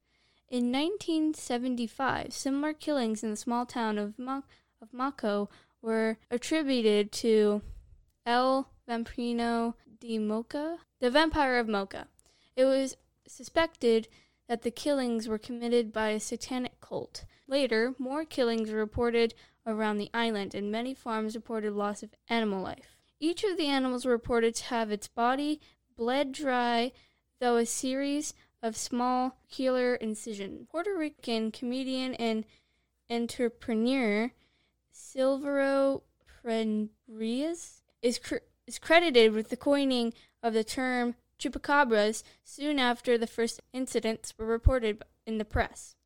[0.51, 4.43] In 1975, similar killings in the small town of, Ma-
[4.83, 4.93] of
[5.81, 7.63] were attributed to
[8.27, 12.07] El Vampirino de Mocha, the vampire of Mocha.
[12.57, 12.97] It was
[13.27, 14.09] suspected
[14.49, 17.25] that the killings were committed by a satanic cult.
[17.47, 19.35] Later, more killings were reported
[19.67, 22.97] around the island, and many farms reported loss of animal life.
[23.21, 25.61] Each of the animals were reported to have its body
[25.97, 26.93] bled dry,
[27.41, 30.67] though a series of small ocular incisions.
[30.71, 32.45] Puerto Rican comedian and
[33.09, 34.33] entrepreneur
[34.93, 40.13] Silvero Prenrias is, cr- is credited with the coining
[40.43, 45.97] of the term chupacabras soon after the first incidents were reported in the press.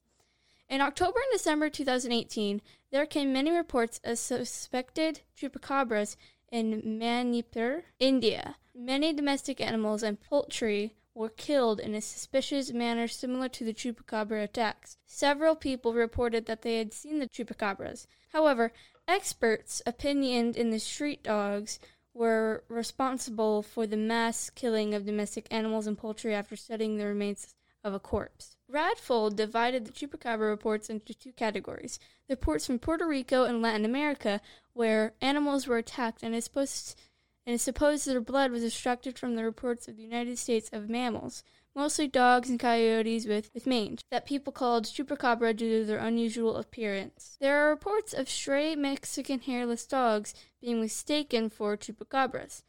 [0.69, 2.61] In October and December 2018,
[2.91, 6.17] there came many reports of suspected chupacabras
[6.51, 8.57] in Manipur, India.
[8.75, 14.43] Many domestic animals and poultry were killed in a suspicious manner similar to the chupacabra
[14.43, 14.99] attacks.
[15.07, 18.07] Several people reported that they had seen the chupacabras.
[18.33, 18.73] However,
[19.09, 21.79] experts opinioned in the street dogs
[22.17, 27.55] were responsible for the mass killing of domestic animals and poultry after studying the remains
[27.85, 28.57] of a corpse.
[28.69, 32.01] Radford divided the chupacabra reports into two categories.
[32.27, 34.41] The reports from Puerto Rico and Latin America,
[34.73, 36.99] where animals were attacked and is supposed
[37.47, 40.89] and is supposed their blood was extracted from the reports of the United States of
[40.89, 41.45] mammals.
[41.77, 46.57] Mostly dogs and coyotes with, with mange, that people called chupacabra due to their unusual
[46.57, 47.37] appearance.
[47.39, 52.63] There are reports of stray Mexican hairless dogs being mistaken for chupacabras.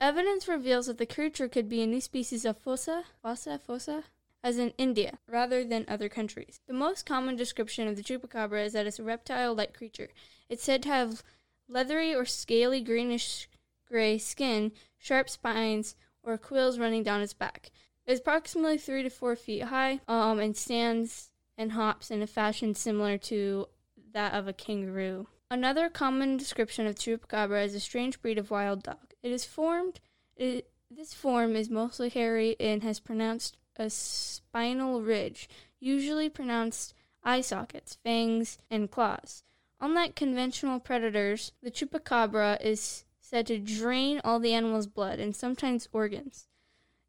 [0.00, 4.04] Evidence reveals that the creature could be a new species of fossa, fossa, fossa,
[4.42, 6.60] as in India, rather than other countries.
[6.66, 10.10] The most common description of the chupacabra is that it's a reptile-like creature.
[10.50, 11.22] It's said to have
[11.66, 13.48] leathery or scaly greenish
[13.88, 17.70] gray skin, sharp spines, or quills running down its back.
[18.06, 22.74] Is approximately three to four feet high, um, and stands and hops in a fashion
[22.74, 23.68] similar to
[24.12, 25.28] that of a kangaroo.
[25.50, 29.14] Another common description of chupacabra is a strange breed of wild dog.
[29.22, 30.00] It is formed.
[30.36, 35.48] It, this form is mostly hairy and has pronounced a spinal ridge,
[35.80, 39.44] usually pronounced eye sockets, fangs, and claws.
[39.80, 45.88] Unlike conventional predators, the chupacabra is said to drain all the animal's blood and sometimes
[45.92, 46.46] organs.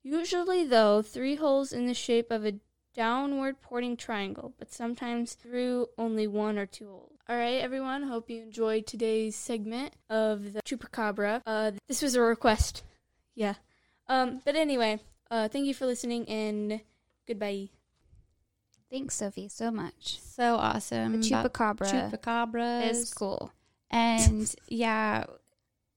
[0.05, 2.53] Usually, though, three holes in the shape of a
[2.93, 7.17] downward pointing triangle, but sometimes through only one or two holes.
[7.27, 8.03] All right, everyone.
[8.03, 11.41] Hope you enjoyed today's segment of the chupacabra.
[11.43, 12.83] Uh, this was a request.
[13.33, 13.55] Yeah.
[14.07, 14.99] Um, but anyway,
[15.31, 16.81] uh, thank you for listening and
[17.27, 17.69] goodbye.
[18.91, 20.19] Thanks, Sophie, so much.
[20.21, 21.19] So awesome.
[21.19, 23.51] The about chupacabra is cool.
[23.91, 25.25] And yeah,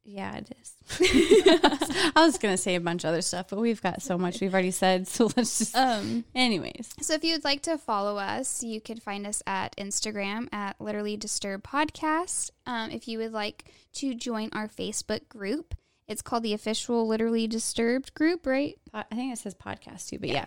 [0.08, 0.74] yeah, it is.
[2.16, 4.52] I was gonna say a bunch of other stuff, but we've got so much we've
[4.52, 5.06] already said.
[5.06, 5.76] So let's just.
[5.76, 9.76] Um, Anyways, so if you would like to follow us, you can find us at
[9.76, 12.50] Instagram at Literally Disturbed Podcast.
[12.66, 15.74] Um, if you would like to join our Facebook group,
[16.06, 18.78] it's called the official Literally Disturbed group, right?
[18.94, 20.34] I think it says podcast too, but Yeah.
[20.34, 20.44] yeah.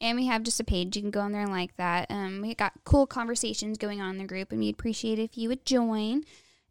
[0.00, 0.96] And we have just a page.
[0.96, 2.10] You can go on there and like that.
[2.10, 5.38] Um, we got cool conversations going on in the group, and we'd appreciate it if
[5.38, 6.24] you would join.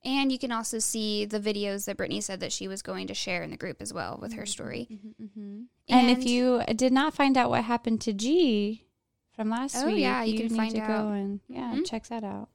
[0.05, 3.13] And you can also see the videos that Brittany said that she was going to
[3.13, 4.88] share in the group as well with her mm-hmm, story.
[4.91, 5.61] Mm-hmm, mm-hmm.
[5.88, 8.85] And, if you did not find out what happened to G
[9.31, 10.88] from last Oh, week, yeah, you you can need find to out.
[10.88, 11.85] go and yeah, Mhm.
[11.89, 12.49] check that out.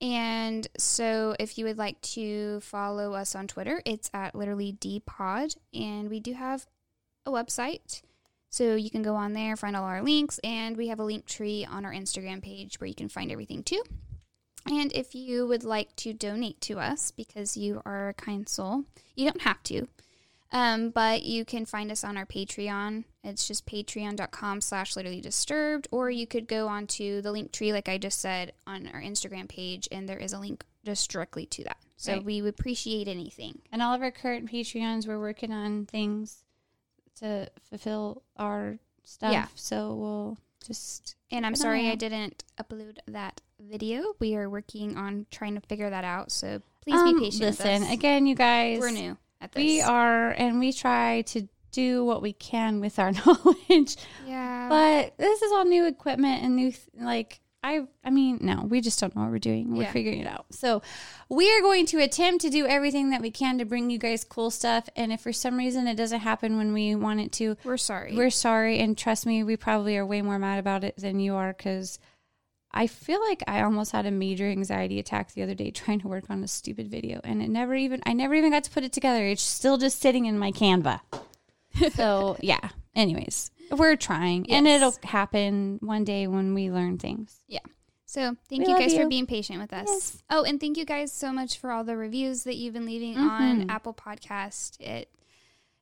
[0.00, 5.56] And so, if you would like to follow us on Twitter, it's at literally dpod,
[5.72, 6.66] and we do have
[7.24, 8.02] a website,
[8.50, 11.26] so you can go on there, find all our links, and we have a link
[11.26, 13.84] tree on our Instagram page where you can find everything too.
[14.66, 18.84] And if you would like to donate to us because you are a kind soul,
[19.16, 19.88] you don't have to.
[20.52, 23.04] Um, but you can find us on our Patreon.
[23.24, 25.88] It's just patreon.com slash literally disturbed.
[25.90, 29.48] Or you could go onto the link tree, like I just said, on our Instagram
[29.48, 31.78] page, and there is a link just directly to that.
[31.96, 32.24] So Right.
[32.24, 33.62] we would appreciate anything.
[33.72, 36.44] And all of our current Patreons, we're working on things
[37.20, 39.32] to fulfill our stuff.
[39.32, 39.46] Yeah.
[39.54, 44.14] So we'll just And I'm sorry I didn't upload that video.
[44.18, 46.30] We are working on trying to figure that out.
[46.32, 47.92] So please Um, be patient Listen, with us.
[47.92, 48.80] again, you guys.
[48.80, 49.60] We're new at this.
[49.62, 53.96] We are, and we try to do what we can with our knowledge.
[54.26, 54.68] Yeah.
[54.68, 58.98] But this is all new equipment and new, like, I, I mean, no, we just
[59.00, 59.76] don't know what we're doing.
[59.76, 59.92] We're Yeah.
[59.92, 60.46] figuring it out.
[60.50, 60.82] So
[61.28, 64.24] we are going to attempt to do everything that we can to bring you guys
[64.24, 64.88] cool stuff.
[64.96, 68.16] And if for some reason it doesn't happen when we want it to, we're sorry.
[68.16, 68.80] we're sorry.
[68.80, 72.00] And trust me, we probably are way more mad about it than you are because
[72.74, 76.08] I feel like I almost had a major anxiety attack the other day trying to
[76.08, 78.84] work on a stupid video, and it never even I never even got to put
[78.84, 79.26] it together.
[79.26, 81.00] It's still just sitting in my Canva.
[81.94, 82.70] so yeah.
[82.94, 87.42] Anyways, we're trying, and it'll happen one day when we learn things.
[87.48, 87.60] Yeah.
[88.04, 89.86] So thank We you guys for being patient with us.
[89.88, 90.22] Yes.
[90.28, 93.14] Oh, and thank you guys so much for all the reviews that you've been leaving
[93.14, 93.30] Mhm.
[93.30, 94.78] on Apple Podcast.
[94.80, 95.08] It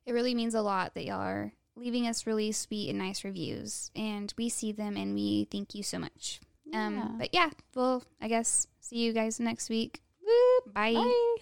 [0.05, 3.91] it really means a lot that y'all are leaving us really sweet and nice reviews,
[3.95, 6.39] and we see them and we thank you so much.
[6.71, 6.87] Yeah.
[6.87, 10.01] Um, but yeah, well, I guess see you guys next week.
[10.73, 10.93] Bye.
[10.93, 11.35] Bye.